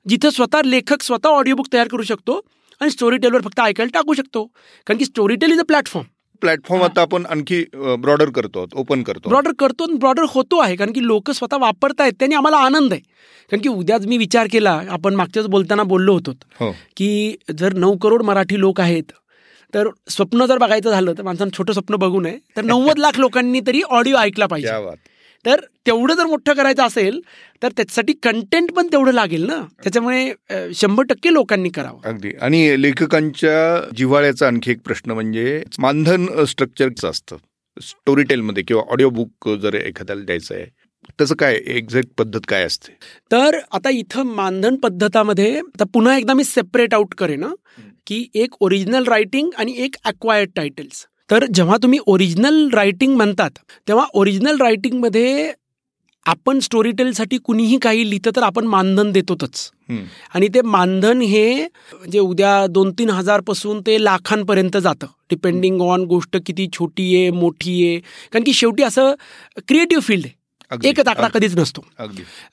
जिथं 0.09 0.31
स्वतः 0.31 0.62
लेखक 0.64 1.03
स्वतः 1.03 1.29
ऑडिओबुक 1.29 1.73
तयार 1.73 1.88
करू 1.88 2.03
शकतो 2.03 2.40
आणि 2.81 2.90
स्टोरीटेलवर 2.90 3.40
फक्त 3.40 3.61
ऐकायला 3.61 3.90
टाकू 3.95 4.14
शकतो. 4.14 4.45
कारण 4.45 4.99
की 4.99 5.05
Storytel 5.05 5.53
is 5.53 5.61
a 5.61 5.64
platform 5.69 6.07
platform 6.44 6.83
आता 6.83 7.00
आपण 7.00 7.26
आणखी 7.26 7.62
ब्रॉडर 7.98 8.30
करतो 8.30 8.66
ओपन 8.74 9.02
करतो 9.02 9.28
ब्रॉडर 9.28 9.52
करतो 9.59 9.87
ब्रॉडर 9.96 10.24
होतो 10.28 10.59
आहे 10.59 10.76
कारण 10.76 10.92
की 10.92 11.07
लोक 11.07 11.30
स्वतः 11.30 11.57
वापरतायत 11.57 12.12
त्यांनी 12.12 12.35
आम्हाला 12.35 12.57
आनंद 12.61 12.92
आहे. 12.92 13.00
कारण 13.52 13.62
की 13.62 13.68
उद्याच 13.68 14.07
मी 14.07 14.18
विचार 14.18 14.46
केला 14.50 14.80
आपण 14.90 15.14
मागच्याच 15.14 15.46
बोलताना 15.46 15.83
बोललो 15.83 16.12
होतो 16.12 16.33
हो. 16.61 16.70
की 16.96 17.37
जर 17.59 17.74
नऊ 17.76 17.96
करोड 17.96 18.22
मराठी 18.22 18.61
लोक 18.61 18.80
आहेत 18.80 19.12
तर 19.74 19.88
स्वप्न 20.09 20.46
जर 20.46 20.59
बघायचं 20.59 20.90
झालं 20.90 21.12
तर 21.18 21.22
माणसानं 21.22 21.57
छोटं 21.57 21.72
स्वप्न 21.72 21.96
बघू 21.96 22.20
नये 22.20 22.38
तर 22.57 22.64
नव्वद 22.64 22.98
लाख 22.98 23.18
लोकांनी 23.18 23.61
तरी 23.66 23.83
ऑडिओ 23.90 24.16
ऐकला 24.16 24.46
पाहिजे. 24.46 24.68
तर 25.44 25.61
तेवढं 25.87 26.14
जर 26.14 26.26
मोठं 26.26 26.52
करायचं 26.52 26.83
असेल 26.83 27.20
तर 27.62 27.68
त्याच्यासाठी 27.68 28.12
कंटेंट 28.22 28.70
पण 28.72 28.87
तेवढं 28.92 29.12
लागेल 29.12 29.44
ना? 29.46 29.61
त्याच्यामुळे 29.83 30.72
शंभर 30.74 31.04
टक्के 31.04 31.33
लोकांनी 31.33 31.68
करावं. 31.70 32.00
अगदी. 32.04 32.33
आणि 32.40 32.83
लेखकांच्या 32.83 33.90
जिव्हाळ्याचा 33.96 34.46
आणखी 34.46 34.70
एक 34.70 34.80
प्रश्न 34.85 35.11
म्हणजे 35.11 35.62
मानधन 35.78 36.44
स्ट्रक्चरचं 36.44 37.11
असतं. 37.11 37.37
स्टोरी 37.76 38.22
टेलमध्ये 38.22 38.62
किंवा 38.62 38.83
ऑडिओ 38.92 39.09
बुक 39.11 39.48
जर 39.62 39.74
एखाद्याला 39.74 40.24
द्यायचं 40.24 40.54
आहे 40.54 40.66
तसं 41.20 41.35
काय 41.35 41.54
एक्झॅक्ट 41.66 42.09
पद्धत 42.18 42.40
काय 42.48 42.62
असते? 42.64 42.92
तर 43.30 43.59
आता 43.72 43.90
इथं 43.90 44.26
मानधन 44.26 44.76
पद्धतामध्ये 44.76 45.57
आता 45.59 45.85
पुन्हा 45.94 46.16
एकदा 46.16 46.35
मी 46.35 46.44
सेपरेट 46.44 46.94
आउट 46.94 47.14
करेन 47.14 47.44
की 48.07 48.24
एक 48.35 48.54
ओरिजिनल 48.61 49.04
रायटिंग 49.04 49.50
आणि 49.59 49.74
एक 49.78 49.96
अक्वायर्ड 50.04 50.50
टायटल्स 50.57 51.04
तर 51.35 51.44
जेव्हा 51.55 51.77
तुम्ही 51.83 51.99
ओरिजिनल 52.07 52.68
रायटिंग 52.75 53.14
म्हणतात 53.16 53.51
तेव्हा 53.88 54.05
ओरिजिनल 54.14 54.61
रायटिंगमध्ये 54.61 55.53
आपण 56.27 56.59
स्टोरी 56.59 56.90
टेलसाठी 56.99 57.38
कुणीही 57.44 57.79
काही 57.79 58.09
लिहितं 58.11 58.31
तर 58.37 58.42
आपण 58.42 58.66
मानधन 58.66 59.11
देतोच. 59.12 59.70
आणि 60.35 60.49
ते 60.49 60.61
मानधन 60.62 61.20
हे 61.20 61.64
म्हणजे 61.64 62.18
उद्या 62.18 62.66
दोन 62.70 62.92
तीन 62.99 63.11
हजारपासून 63.11 63.81
ते 63.81 64.03
लाखांपर्यंत 64.05 64.77
जातं 64.77 65.07
डिपेंडिंग 65.31 65.81
ऑन 65.81 66.05
गोष्ट 66.05 66.37
किती 66.47 66.68
छोटी 66.73 67.14
आहे 67.16 67.31
मोठी 67.31 67.75
आहे. 67.87 67.99
कारण 68.33 68.44
की 68.44 68.53
शेवटी 68.53 68.83
असं 68.83 69.14
क्रिएटिव्ह 69.68 70.03
फील्ड 70.03 70.27
आहे. 70.27 70.88
एकच 70.88 71.09
आकडा 71.09 71.29
कधीच 71.29 71.57
नसतो. 71.57 71.85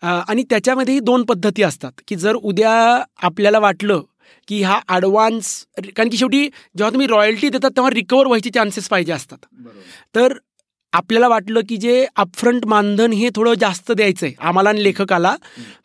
आणि 0.04 0.44
त्याच्यामध्येही 0.50 1.00
दोन 1.00 1.24
पद्धती 1.24 1.64
असतात 1.64 2.02
की 2.08 2.16
जर 2.16 2.36
उद्या 2.36 2.74
आपल्याला 3.24 3.60
वाटलं 3.60 4.02
की 4.48 4.62
हा 4.64 4.80
ॲडव्हान्स 4.88 5.66
कारण 5.88 6.10
की 6.10 6.18
शेवटी 6.18 6.44
जेव्हा 6.46 6.90
तुम्ही 6.90 7.08
रॉयल्टी 7.08 7.50
देतात 7.50 7.72
तेव्हा 7.72 7.90
रिकवर 7.94 8.26
व्हायचे 8.26 8.50
चान्सेस 8.50 8.88
पाहिजे 8.88 9.12
असतात. 9.14 9.38
तर 10.16 10.34
आपल्याला 10.94 11.28
वाटलं 11.28 11.62
की 11.70 11.78
जे 11.78 12.06
अपफ्रंट 12.16 12.66
मानधन 12.66 13.12
हे 13.14 13.30
थोडं 13.36 13.54
जास्त 13.54 13.92
द्यायचं 13.92 14.26
आहे 14.26 14.36
आम्हाला 14.40 14.70
आणि 14.70 14.84
लेखकाला 14.84 15.36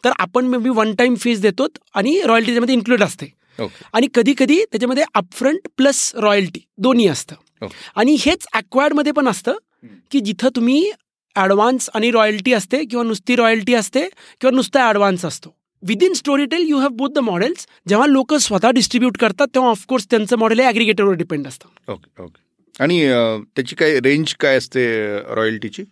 तर 0.04 0.10
आपण 0.18 0.46
may 0.46 0.58
be 0.58 0.70
one 0.70 0.94
time 0.94 1.14
fees 1.14 1.40
देतो 1.40 1.66
आणि 1.94 2.20
रॉयल्टी 2.24 2.52
त्यामध्ये 2.52 2.74
इन्क्लूड 2.74 3.02
असते. 3.02 3.26
आणि 3.92 4.06
कधी 4.14 4.34
कधी 4.38 4.58
त्याच्यामध्ये 4.62 5.04
अपफ्रंट 5.14 5.68
प्लस 5.76 6.10
रॉयल्टी 6.14 6.60
दोन्ही 6.78 7.06
असतं. 7.08 7.34
आणि 7.96 8.16
हेच 8.20 8.46
ॲक्वायर्डमध्ये 8.52 9.12
पण 9.12 9.28
असतं 9.28 9.52
की 10.10 10.20
जिथं 10.20 10.48
तुम्ही 10.56 10.90
ॲडव्हान्स 11.36 11.88
आणि 11.94 12.10
रॉयल्टी 12.10 12.52
असते 12.52 12.84
किंवा 12.84 13.04
नुसती 13.04 13.36
रॉयल्टी 13.36 13.74
असते 13.74 14.00
किंवा 14.40 14.50
नुसता 14.50 14.86
ॲडव्हान्स 14.88 15.24
असतो. 15.24 15.55
Within 15.82 16.12
Storytel 16.46 16.64
you 16.68 16.78
have 16.78 16.90
both 16.92 17.08
the 17.08 17.18
models 17.18 17.66
जेव्हा 17.88 18.06
लोक 18.06 18.34
स्वतः 18.34 18.70
डिस्ट्रीब्यूट 18.70 19.16
करतात 19.16 19.48
तेव्हा 19.54 19.70
ऑफकोर्स 19.70 20.06
त्यांचं 20.10 20.38
मॉडेल 20.38 20.60
हे 20.60 20.66
ॲग्रिगेटरवर 20.66 21.14
डिपेंड 21.14 21.46
असतं. 21.46 21.92
ओके 21.92 22.22
ओके 22.22 22.82
आणि 22.82 23.00
त्याची 23.56 23.76
काय 23.76 23.98
रेंज 24.00 24.34
काय 24.40 24.56
असते 24.56 24.86
रॉयल्टीची 25.34 25.82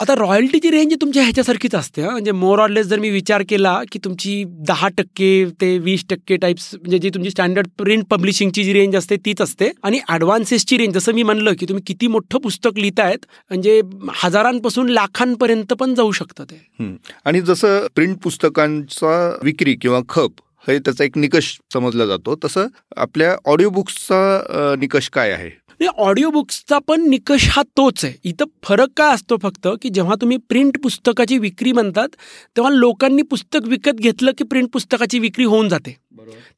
आता 0.00 0.14
रॉयल्टीची 0.14 0.70
रेंज 0.70 0.92
तुमच्या 1.00 1.22
ह्याच्यासारखीच 1.22 1.74
असते 1.74 2.02
म्हणजे 2.02 2.32
मोर 2.32 2.58
ऑर 2.58 2.68
लेस 2.70 2.86
जर 2.86 2.98
मी 2.98 3.08
विचार 3.10 3.42
केला 3.48 3.72
की 3.92 3.98
तुमची 4.04 4.32
दहा 4.68 4.88
टक्के 4.96 5.44
ते 5.60 5.76
वीस 5.78 6.04
टक्के 6.10 6.36
टाईप्स 6.36 6.68
म्हणजे 6.74 6.98
जी 6.98 7.10
तुमची 7.14 7.30
स्टँडर्ड 7.30 7.66
प्रिंट 7.78 8.04
पब्लिशिंगची 8.10 8.64
जी 8.64 8.72
रेंज 8.72 8.96
असते 8.96 9.16
तीच 9.24 9.42
असते. 9.42 9.70
आणि 9.82 10.00
ॲडव्हान्सेसची 10.08 10.76
रेंज 10.78 10.94
जसं 10.94 11.14
मी 11.14 11.22
म्हणलं 11.22 11.54
की 11.60 11.66
तुम्ही 11.68 11.82
किती 11.86 12.06
मोठं 12.06 12.38
पुस्तक 12.42 12.78
लिहितायत 12.78 13.26
म्हणजे 13.50 13.80
हजारांपासून 14.22 14.88
लाखांपर्यंत 14.90 15.72
पण 15.80 15.94
जाऊ 15.94 16.12
शकतं 16.12 16.44
ते. 16.44 16.96
आणि 17.24 17.40
जसं 17.40 17.86
प्रिंट 17.94 18.16
पुस्तकांचा 18.22 19.16
विक्री 19.44 19.74
किंवा 19.82 20.00
खप 20.08 20.40
हे 20.68 20.78
त्याचा 20.78 21.04
एक 21.04 21.18
निकष 21.18 21.56
समजला 21.72 22.06
जातो. 22.06 22.34
तसं 22.44 22.66
आपल्या 22.96 23.36
ऑडिओ 23.44 23.70
बुक्सचा 23.70 24.74
निकष 24.78 25.08
काय 25.12 25.30
आहे? 25.32 25.50
ऑडिओ 25.88 26.30
बुक्सचा 26.30 26.78
पण 26.78 27.08
निकष 27.08 27.46
हा 27.50 27.62
तोच 27.76 28.04
आहे. 28.04 28.14
इथं 28.24 28.44
फरक 28.62 28.88
काय 28.96 29.14
असतो 29.14 29.36
फक्त 29.42 29.68
की 29.82 29.88
जेव्हा 29.88 30.14
तुम्ही 30.20 30.36
प्रिंट 30.48 30.78
पुस्तकाची 30.82 31.38
विक्री 31.38 31.72
म्हणतात 31.72 32.08
तेव्हा 32.56 32.72
लोकांनी 32.72 33.22
पुस्तक 33.22 33.66
विकत 33.66 34.00
घेतलं 34.00 34.32
की 34.38 34.44
प्रिंट 34.44 34.68
पुस्तकाची 34.72 35.18
विक्री 35.18 35.44
होऊन 35.44 35.68
जाते. 35.68 35.96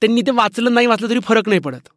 त्यांनी 0.01 0.23
ते 0.23 0.31
वाचलं 0.31 0.75
नाही 0.75 0.87
वाचलं 0.87 1.11
तरी 1.11 1.21
फरक 1.25 1.49
नाही 1.49 1.61
पडत. 1.61 1.89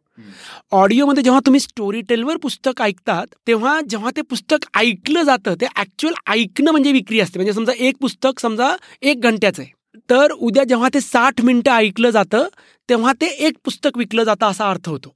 ऑडिओमध्ये 0.72 1.22
जेव्हा 1.22 1.40
तुम्ही 1.46 1.60
स्टोरी 1.60 2.00
टेलवर 2.00 2.36
पुस्तक 2.36 2.82
ऐकतात 2.82 3.34
तेव्हा 3.46 3.80
जेव्हा 3.90 4.10
ते 4.16 4.20
पुस्तक 4.20 4.66
ऐकलं 4.76 5.22
जातं 5.22 5.54
ते 5.60 5.66
ॲक्च्युअल 5.76 6.14
ऐकणं 6.32 6.70
म्हणजे 6.70 6.92
विक्री 6.92 7.20
असते. 7.20 7.38
म्हणजे 7.38 7.52
समजा 7.52 7.72
एक 7.78 7.96
पुस्तक 8.00 8.40
समजा 8.40 8.74
एक 9.02 9.20
घंट्याचं 9.20 9.62
आहे. 9.62 9.70
तर 10.10 10.32
उद्या 10.32 10.64
जेव्हा 10.64 10.88
ते 10.94 11.00
साठ 11.00 11.40
मिनिटं 11.40 11.72
ऐकलं 11.72 12.10
जातं 12.10 12.48
तेव्हा 12.88 13.12
ते 13.12 13.26
एक 13.26 13.56
पुस्तक 13.64 13.98
विकलं 13.98 14.24
जातं 14.24 14.46
असा 14.46 14.70
अर्थ 14.70 14.88
होतो. 14.88 15.14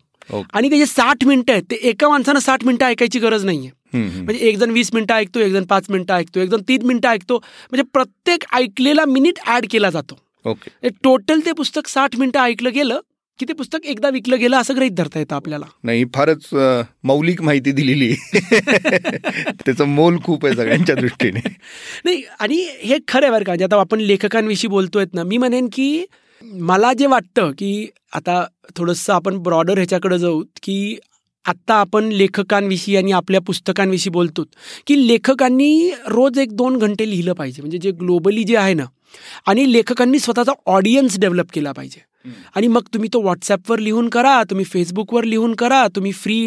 आणि 0.53 0.71
ते 0.71 0.79
जे 0.79 0.87
साठ 0.87 1.25
मिनिटं 1.25 1.53
आहेत. 1.53 1.63
ते 1.71 1.77
एका 1.89 2.09
माणसानं 2.09 2.39
साठ 2.39 2.65
मिनिटं 2.65 2.87
ऐकायची 2.87 3.19
गरज 3.19 3.45
नाहीये. 3.45 3.71
म्हणजे 3.95 4.49
एक 4.49 4.57
जण 4.59 4.71
वीस 4.71 4.91
मिनिटं 4.95 5.15
ऐकतो 5.15 5.41
एक 5.41 5.53
जण 5.53 5.65
पाच 5.65 5.87
मिनिटं 5.91 6.15
ऐकतो 6.15 6.41
एक 6.41 6.49
जण 6.49 6.61
तीन 6.69 6.87
मिनिटं 6.87 7.09
ऐकतो. 7.09 7.37
म्हणजे 7.37 7.83
प्रत्येक 7.93 8.45
ऐकलेला 8.53 9.05
मिनिट 9.05 9.39
ॲड 9.47 9.67
केला 9.71 9.91
जातो. 9.91 10.19
ओके 10.45 10.89
टोटल 11.05 11.41
ते 11.41 11.53
पुस्तक 11.53 11.89
साठ 11.89 12.17
मिनिटं 12.17 12.41
ऐकलं 12.41 12.73
गेलं 12.75 13.01
की 13.41 13.47
ते 13.49 13.53
पुस्तक 13.53 13.87
एकदा 13.87 14.09
विकलं 14.09 14.39
गेलं 14.39 14.57
असं 14.57 14.77
गृहीत 14.77 14.91
धरता 14.91 15.19
येतं 15.19 15.35
आपल्याला. 15.35 15.67
नाही 15.85 16.05
फारच 16.15 16.49
मौलिक 17.05 17.43
माहिती 17.43 17.73
दिलेली. 17.73 18.15
त्याचं 19.65 19.85
मोल 19.85 20.19
खूप 20.25 20.47
आहे 20.47 20.55
सगळ्यांच्या 20.57 20.95
दृष्टीने. 20.95 21.41
नाही 22.05 22.23
आणि 22.41 22.67
हे 22.83 22.99
खरं 23.09 23.27
आहे 23.27 23.31
बरं 23.31 23.45
का 23.45 23.65
आता 23.65 23.81
आपण 23.81 24.01
लेखकांविषयी 24.01 24.69
बोलतोय 24.69 25.05
ना 25.15 25.23
मी 25.23 25.37
म्हणेन 25.37 25.69
की 25.73 26.05
मला 26.43 26.93
जे 26.93 27.07
वाटतं 27.07 27.51
की 27.51 27.89
आता 28.13 28.45
थोडंसं 28.77 29.13
आपण 29.13 29.39
ब्रॉडर 29.39 29.79
ह्याच्याकडे 29.79 30.19
जाऊ 30.19 30.43
की 30.63 30.97
आत्ता 31.45 31.75
आपण 31.75 32.05
लेखकांविषयी 32.05 32.97
आणि 32.97 33.13
आपल्या 33.13 33.41
पुस्तकांविषयी 33.41 34.11
बोलतो 34.11 34.45
की 34.87 35.07
लेखकांनी 35.09 35.91
रोज 36.09 36.39
एक 36.39 36.53
दोन 36.57 36.79
घंटे 36.79 37.11
लिहिलं 37.11 37.33
पाहिजे. 37.33 37.63
म्हणजे 37.63 37.79
जे 37.79 37.91
ग्लोबली 37.91 38.45
जे 38.45 38.57
आहे 38.57 38.75
ना 38.75 38.85
आणि 39.47 39.73
लेखकांनी 39.73 40.19
स्वतःचा 40.19 40.53
ऑडियन्स 40.67 41.19
डेव्हलप 41.19 41.47
केला 41.53 41.73
पाहिजे. 41.73 42.01
आणि 42.57 42.69
मग 42.69 42.83
तुम्ही 42.95 43.09
तो 43.13 43.21
व्हॉट्सॲपवर 43.23 43.79
लिहून 43.79 44.09
करा 44.09 44.43
तुम्ही 44.51 44.65
फेसबुकवर 44.65 45.25
लिहून 45.25 45.55
करा 45.55 45.87
तुम्ही 45.97 46.13
फ्री 46.13 46.39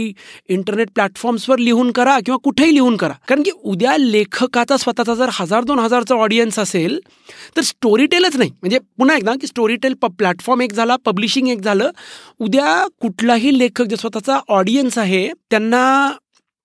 इंटरनेट 0.50 0.90
प्लॅटफॉर्म्सवर 0.96 1.60
लिहून 1.60 1.92
करा 1.92 2.18
किंवा 2.26 2.38
कुठेही 2.44 2.74
लिहून 2.74 2.98
करा. 2.98 3.14
कारण 3.28 3.42
की 3.44 3.52
उद्या 3.64 3.96
लेखकाचा 3.98 4.78
स्वतःचा 4.78 5.16
जर 5.16 5.30
हजार 5.34 5.64
दोन 5.64 5.80
हजारचा 5.80 6.16
ऑडियन्स 6.16 6.60
असेल 6.60 7.00
तर 7.58 7.62
स्टोरीटेलच 7.62 8.36
नाही. 8.38 8.52
म्हणजे 8.62 8.80
पुन्हा 8.98 9.16
एकदा 9.18 9.34
की 9.42 9.48
स्टोरीटेल 9.48 9.94
प 10.02 10.06
प्लॅटफॉर्म 10.18 10.62
एक 10.62 10.74
झाला 10.74 10.96
पब्लिशिंग 11.06 11.48
एक 11.50 11.62
झालं. 11.62 11.90
उद्या 12.40 12.86
कुठलाही 13.02 13.58
लेखक 13.60 13.84
जे 13.84 13.96
स्वतःचा 13.96 14.40
ऑडियन्स 14.48 14.98
आहे 14.98 15.28
त्यांना 15.50 16.12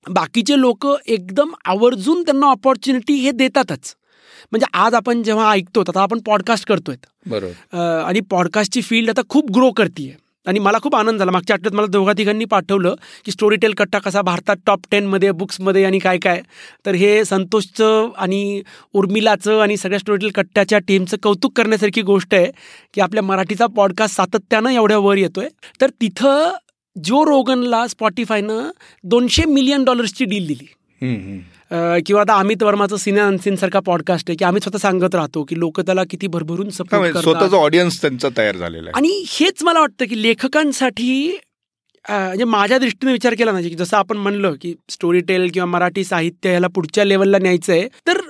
बाकीचे 0.06 0.58
लोक 0.60 0.86
एकदम 1.06 1.50
आवर्जून 1.64 2.22
त्यांना 2.22 2.46
ऑपॉर्च्युनिटी 2.46 3.14
हे 3.14 3.30
देतातच. 3.30 3.94
म्हणजे 4.52 4.66
आज 4.78 4.94
आपण 4.94 5.22
जेव्हा 5.22 5.50
ऐकतो 5.50 5.80
आता 5.80 6.00
आपण 6.02 6.20
पॉडकास्ट 6.26 6.66
करतोय 6.68 6.96
बरोबर. 7.26 8.02
आणि 8.06 8.20
पॉडकास्टची 8.20 8.80
फील्ड 8.80 9.10
आता 9.10 9.22
खूप 9.28 9.50
ग्रो 9.52 9.70
करते 9.70 10.14
आणि 10.46 10.58
मला 10.58 10.78
खूप 10.82 10.94
आनंद 10.96 11.18
झाला. 11.18 11.30
मागच्या 11.30 11.54
आठवड्यात 11.54 11.74
मला 11.76 11.86
दोघा 11.86 12.12
तिघांनी 12.18 12.44
पाठवलं 12.44 12.94
की 13.24 13.32
स्टोरी 13.32 13.56
टेल 13.56 13.72
कट्टा 13.72 13.98
कसा 13.98 14.22
भारतात 14.22 14.56
टॉप 14.66 14.80
टेनमध्ये 14.90 15.30
बुक्समध्ये 15.30 15.84
आणि 15.84 15.98
काय 15.98 16.18
काय. 16.18 16.40
तर 16.86 16.94
हे 16.94 17.24
संतोषचं 17.24 18.08
आणि 18.16 18.62
उर्मिलाचं 18.92 19.60
आणि 19.60 19.76
सगळ्या 19.76 19.98
स्टोरी 19.98 20.18
टेल 20.18 20.30
कट्ट्याच्या 20.34 20.78
टीमचं 20.78 21.16
कौतुक 21.22 21.56
करण्यासारखी 21.56 22.02
गोष्ट 22.02 22.34
आहे 22.34 22.50
की 22.94 23.00
आपल्या 23.00 23.22
मराठीचा 23.22 23.66
पॉडकास्ट 23.66 24.16
सातत्यानं 24.16 24.70
एवढ्या 24.70 24.98
वर 24.98 25.16
येतोय. 25.16 25.48
तर 25.80 25.90
तिथं 26.00 26.56
जो 26.96 27.24
रोगनला 27.24 27.86
स्पॉटीफायनं 27.86 28.70
दोनशे 29.04 29.44
मिलियन 29.44 29.84
डॉलर्सची 29.84 30.24
डील 30.24 30.46
दिली. 30.46 30.66
किंवा 31.70 32.20
आता 32.20 32.34
अमित 32.38 32.62
वर्माचं 32.62 32.96
सिने 32.96 33.20
अनसीन 33.20 33.56
सारखा 33.56 33.80
पॉडकास्ट 33.80 34.30
आहे 34.30 34.36
की 34.36 34.44
आम्ही 34.44 34.60
स्वतः 34.60 34.78
सांगत 34.78 35.14
राहतो 35.14 35.42
की 35.44 35.58
लोक 35.58 35.80
त्याला 35.80 36.04
किती 36.10 36.26
भरभरून 36.26 36.70
सपोर्ट 36.70 36.94
म्हणजे 36.94 37.20
स्वतःचा 37.22 37.56
ऑडियन्स 37.56 38.00
त्यांचा 38.00 38.28
तयार 38.36 38.56
झालेला 38.56 38.88
आहे. 38.88 38.92
आणि 38.96 39.24
हेच 39.28 39.62
मला 39.62 39.80
वाटतं 39.80 40.04
की 40.04 40.22
लेखकांसाठी 40.22 41.36
म्हणजे 42.04 42.44
माझ्या 42.44 42.78
दृष्टीने 42.78 43.12
विचार 43.12 43.34
केला 43.34 43.52
ना 43.52 43.60
की 43.60 43.74
जसं 43.74 43.96
आपण 43.96 44.16
म्हणलं 44.16 44.54
की 44.60 44.74
स्टोरी 44.88 45.20
टेल 45.20 45.48
किंवा 45.54 45.66
मराठी 45.66 46.04
साहित्य 46.04 46.52
याला 46.52 46.66
पुढच्या 46.66 47.04
लेवलला 47.04 47.38
न्यायचं 47.38 47.72
आहे 47.72 47.88
तर 48.06 48.20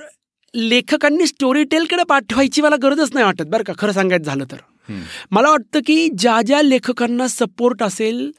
लेखकांनी 0.53 1.27
स्टोरी 1.27 1.63
टेलकडे 1.63 2.03
पाठवायची 2.03 2.61
मला 2.61 2.75
गरजच 2.83 3.09
नाही 3.13 3.25
वाटत 3.25 3.47
बरं 3.47 3.63
का 3.63 3.73
खरं 3.77 3.91
सांगायचं 3.91 4.23
झालं 4.23 4.43
तर. 4.51 4.57
मला 5.31 5.49
वाटतं 5.49 5.79
की 5.85 6.07
ज्या 6.17 6.41
ज्या 6.41 6.61
लेखकांना 6.61 7.27
सपोर्ट 7.27 7.83
असेल 7.83 8.31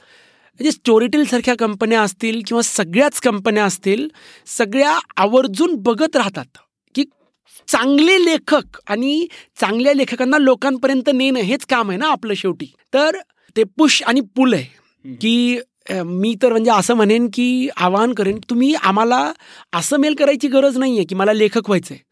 म्हणजे 0.59 0.71
स्टोरीटेल 0.71 1.25
सारख्या 1.25 1.55
कंपन्या 1.59 2.01
असतील 2.01 2.41
किंवा 2.47 2.61
सगळ्याच 2.61 3.19
कंपन्या 3.19 3.65
असतील 3.65 4.07
सगळ्या 4.45 4.99
आवर्जून 5.17 5.75
बघत 5.75 6.15
राहतात 6.15 6.57
की 6.95 7.03
चांगले 7.67 8.25
लेखक 8.25 8.77
आणि 8.87 9.27
चांगल्या 9.59 9.93
लेखकांना 9.93 10.37
लोकांपर्यंत 10.37 11.09
नेणं 11.13 11.39
हेच 11.39 11.65
काम 11.65 11.89
आहे 11.89 11.99
ना 11.99 12.07
आपलं 12.07 12.33
शेवटी. 12.33 12.65
तर 12.93 13.17
ते 13.55 13.63
पुश 13.63 14.03
आणि 14.03 14.21
पुल 14.21 14.53
आहे 14.53 15.13
की 15.15 15.59
मी 16.05 16.35
तर 16.41 16.51
म्हणजे 16.51 16.71
असं 16.71 16.93
म्हणेन 16.93 17.27
की 17.33 17.69
आवाहन 17.77 18.13
करेन 18.13 18.39
तुम्ही 18.49 18.73
आम्हाला 18.73 19.31
असं 19.73 19.97
मेल 19.97 20.15
करायची 20.15 20.47
गरज 20.47 20.77
नाही 20.77 20.95
आहे 20.97 21.05
की 21.05 21.15
मला 21.15 21.33
लेखक 21.33 21.69
व्हायचं 21.69 21.93
आहे 21.93 22.03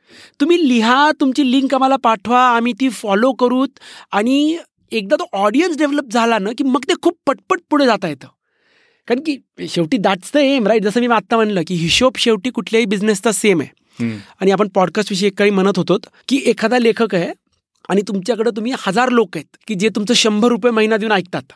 तुम्ही 0.41 0.67
लिहा 0.69 1.12
तुमची 1.19 1.52
लिंक 1.52 1.73
आम्हाला 1.73 1.95
पाठवा 1.95 2.41
आम्ही 2.49 2.73
ती 2.73 2.89
फॉलो 2.89 3.32
करूत 3.32 3.80
आणि 4.12 4.58
एकदा 4.91 5.15
तो 5.15 5.25
ऑडियन्स 5.38 5.78
डेव्हलप 5.78 6.12
झाला 6.12 6.38
ना 6.39 6.52
की 6.58 6.63
मग 6.63 6.84
ते 6.89 6.93
खूप 7.02 7.17
पटपट 7.28 7.60
पुढे 7.69 7.86
जाता 7.86 8.08
येतं. 8.08 8.28
कारण 9.08 9.21
की 9.25 9.38
शेवटी 9.69 9.97
दॅट्स 9.97 10.32
द 10.34 10.38
एम 10.38 10.67
राईट 10.67 10.84
जसं 10.84 10.99
मी 11.02 11.08
आत्ता 11.13 11.36
म्हणलं 11.36 11.62
की 11.67 11.75
हिशोब 11.75 12.17
शेवटी 12.19 12.49
कुठल्याही 12.49 12.86
बिझनेसचा 12.86 13.32
सेम 13.32 13.62
आहे. 13.62 13.78
आणि 14.39 14.52
आपण 14.52 14.67
पॉडकास्टविषयी 14.75 15.28
एक 15.28 15.38
काही 15.38 15.52
म्हणत 15.52 15.78
होतो 15.78 15.97
की 16.28 16.41
एखादा 16.49 16.78
लेखक 16.80 17.15
आहे 17.15 17.32
आणि 17.89 18.02
तुमच्याकडे 18.08 18.49
तुम्ही 18.56 18.73
हजार 18.80 19.10
लोक 19.10 19.38
आहेत 19.38 19.58
की 19.67 19.75
जे 19.75 19.89
तुमचं 19.95 20.13
शंभर 20.13 20.47
रुपये 20.47 20.71
महिना 20.71 20.97
देऊन 20.97 21.12
ऐकतात 21.12 21.54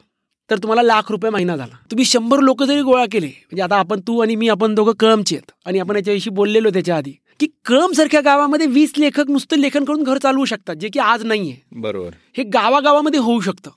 तर 0.49 0.57
तुम्हाला 0.57 0.81
लाख 0.81 1.11
रुपये 1.11 1.29
महिना 1.31 1.55
झाला. 1.55 1.75
तुम्ही 1.91 2.05
शंभर 2.05 2.39
लोक 2.39 2.63
जरी 2.63 2.81
गोळा 2.81 3.05
केले 3.11 3.27
म्हणजे 3.27 3.61
आता 3.61 3.75
आपण 3.75 3.99
तू 4.07 4.19
आणि 4.21 4.35
मी 4.35 4.49
आपण 4.49 4.73
दोघं 4.75 4.93
कळमचे 4.99 5.35
आहेत 5.35 5.51
आणि 5.65 5.79
आपण 5.79 5.95
याच्याविषयी 5.95 6.33
बोललेलो 6.35 6.69
त्याच्या 6.69 6.97
आधी 6.97 7.13
की 7.39 7.47
सारख्या 7.93 8.21
गावामध्ये 8.21 8.67
वीस 8.67 8.93
लेखक 8.97 9.29
नुसतं 9.29 9.57
लेखन 9.57 9.83
करून 9.83 10.03
घर 10.03 10.17
चालवू 10.17 10.45
शकतात 10.45 10.75
जे 10.75 10.89
की 10.93 10.99
आज 10.99 11.23
नाही 11.25 11.51
आहे 11.51 11.79
बरोबर. 11.79 12.09
हे 12.37 12.43
गावागावामध्ये 12.43 13.19
होऊ 13.19 13.39
शकतं. 13.39 13.71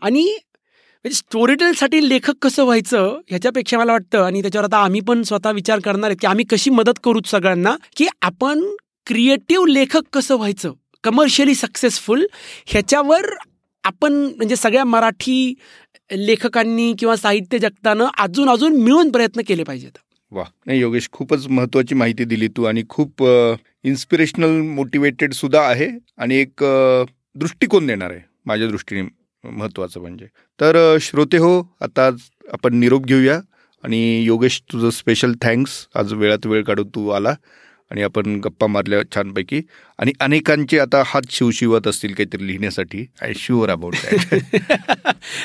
आणि 0.00 0.22
म्हणजे 0.22 1.16
स्टोरी 1.16 1.54
टेलसाठी 1.54 2.08
लेखक 2.08 2.32
कसं 2.42 2.64
व्हायचं 2.64 3.20
ह्याच्यापेक्षा 3.28 3.78
मला 3.78 3.92
वाटतं 3.92 4.22
आणि 4.22 4.42
त्याच्यावर 4.42 4.64
आता 4.64 4.76
आम्ही 4.76 5.00
पण 5.00 5.22
स्वतः 5.22 5.50
विचार 5.50 5.80
करणार 5.80 6.10
आहेत 6.10 6.18
की 6.20 6.26
आम्ही 6.26 6.44
कशी 6.50 6.70
मदत 6.70 6.98
करू 7.04 7.20
सगळ्यांना 7.26 7.76
की 7.96 8.06
आपण 8.22 8.60
क्रिएटिव्ह 9.06 9.66
लेखक 9.68 10.02
कसं 10.12 10.36
व्हायचं 10.36 10.72
कमर्शियली 11.04 11.54
सक्सेसफुल 11.54 12.26
ह्याच्यावर 12.66 13.26
आपण 13.84 14.12
म्हणजे 14.12 14.56
सगळ्या 14.56 14.84
मराठी 14.84 15.54
लेखकांनी 16.12 16.94
किंवा 16.98 17.16
साहित्य 17.16 17.58
जगतानं 17.58 18.06
अजून 18.18 18.48
अजून 18.48 18.82
मिळून 18.82 19.10
प्रयत्न 19.10 19.40
केले 19.48 19.62
पाहिजेत. 19.62 19.98
वा. 20.32 20.44
नाही 20.66 20.80
योगेश 20.80 21.08
खूपच 21.12 21.46
महत्वाची 21.48 21.94
माहिती 21.94 22.24
दिली 22.24 22.48
तू 22.56 22.64
आणि 22.64 22.82
खूप 22.88 23.22
इन्स्पिरेशनल 23.84 24.60
मोटिवेटेड 24.74 25.32
सुद्धा 25.32 25.60
आहे 25.62 25.88
आणि 26.18 26.36
एक 26.36 26.64
दृष्टिकोन 27.36 27.86
देणार 27.86 28.10
आहे 28.10 28.20
माझ्या 28.46 28.68
दृष्टीने 28.68 29.02
महत्वाचं 29.44 30.00
म्हणजे. 30.00 30.26
तर 30.58 30.96
श्रोते 31.00 31.38
हो 31.38 31.60
आता 31.80 32.08
आपण 32.52 32.74
निरोप 32.74 33.04
घेऊया 33.06 33.40
आणि 33.84 34.22
योगेश 34.24 34.60
तुझं 34.72 34.90
स्पेशल 34.90 35.32
थँक्स 35.42 35.86
आज 35.94 36.12
वेळात 36.12 36.46
वेळ 36.46 36.62
काढून 36.64 36.88
तू 36.88 37.08
आला. 37.08 37.34
आणि 37.90 38.02
आपण 38.02 38.40
गप्पा 38.40 38.66
मारल्या 38.66 39.00
छानपैकी. 39.14 39.62
आणि 39.98 40.12
अनेकांचे 40.20 40.78
आता 40.78 41.02
हात 41.06 41.22
शिवशिवत 41.30 41.86
असतील 41.86 42.12
काहीतरी 42.12 42.46
लिहिण्यासाठी. 42.46 43.06
आय 43.22 43.32
शुअर 43.36 43.70
अबाउट 43.70 43.94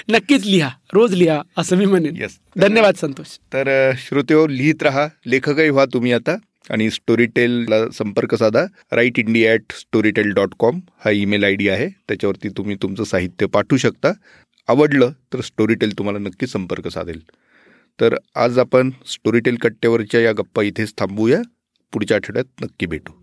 नक्कीच 0.09 0.45
लिहा. 0.45 0.69
रोज 0.93 1.13
लिहा 1.13 1.41
असं 1.57 1.75
मी 1.75 1.85
म्हणेन. 1.85 2.15
येस 2.15 2.39
धन्यवाद 2.57 2.95
संतोष. 2.95 3.27
तर 3.53 3.91
श्रोतेहो 3.97 4.47
लिहित 4.47 4.83
राहा. 4.83 5.07
लेखकही 5.25 5.69
व्हा 5.69 5.85
तुम्ही 5.85 6.13
आता. 6.13 6.37
आणि 6.69 6.89
स्टोरीटेलला 6.89 7.89
संपर्क 7.89 8.35
साधा. 8.35 8.65
Write 8.91 9.19
India 9.19 9.51
at 9.53 9.61
Storytel 9.71 10.33
dot 10.33 10.49
com 10.59 10.79
हा 11.05 11.11
ईमेल 11.11 11.43
आय 11.43 11.55
डी 11.55 11.69
आहे. 11.69 11.87
त्याच्यावरती 11.87 12.49
तुम्ही 12.49 12.75
तुमचं 12.81 13.03
साहित्य 13.03 13.45
पाठवू 13.45 13.77
शकता. 13.77 14.11
आवडलं 14.67 15.11
तर 15.33 15.41
स्टोरीटेल 15.41 15.97
तुम्हाला 15.97 16.19
नक्की 16.19 16.47
संपर्क 16.47 16.87
साधेल. 16.87 17.21
तर 18.01 18.15
आज 18.35 18.59
आपण 18.59 18.89
स्टोरीटेल 19.07 19.55
कट्ट्यावरच्या 19.55 20.21
या 20.21 20.31
गप्पा 20.31 20.63
इथेच 20.63 20.93
थांबूया. 20.97 21.41
पुढच्या 21.93 22.17
आठवड्यात 22.17 22.63
नक्की 22.63 22.85
भेटू. 22.85 23.20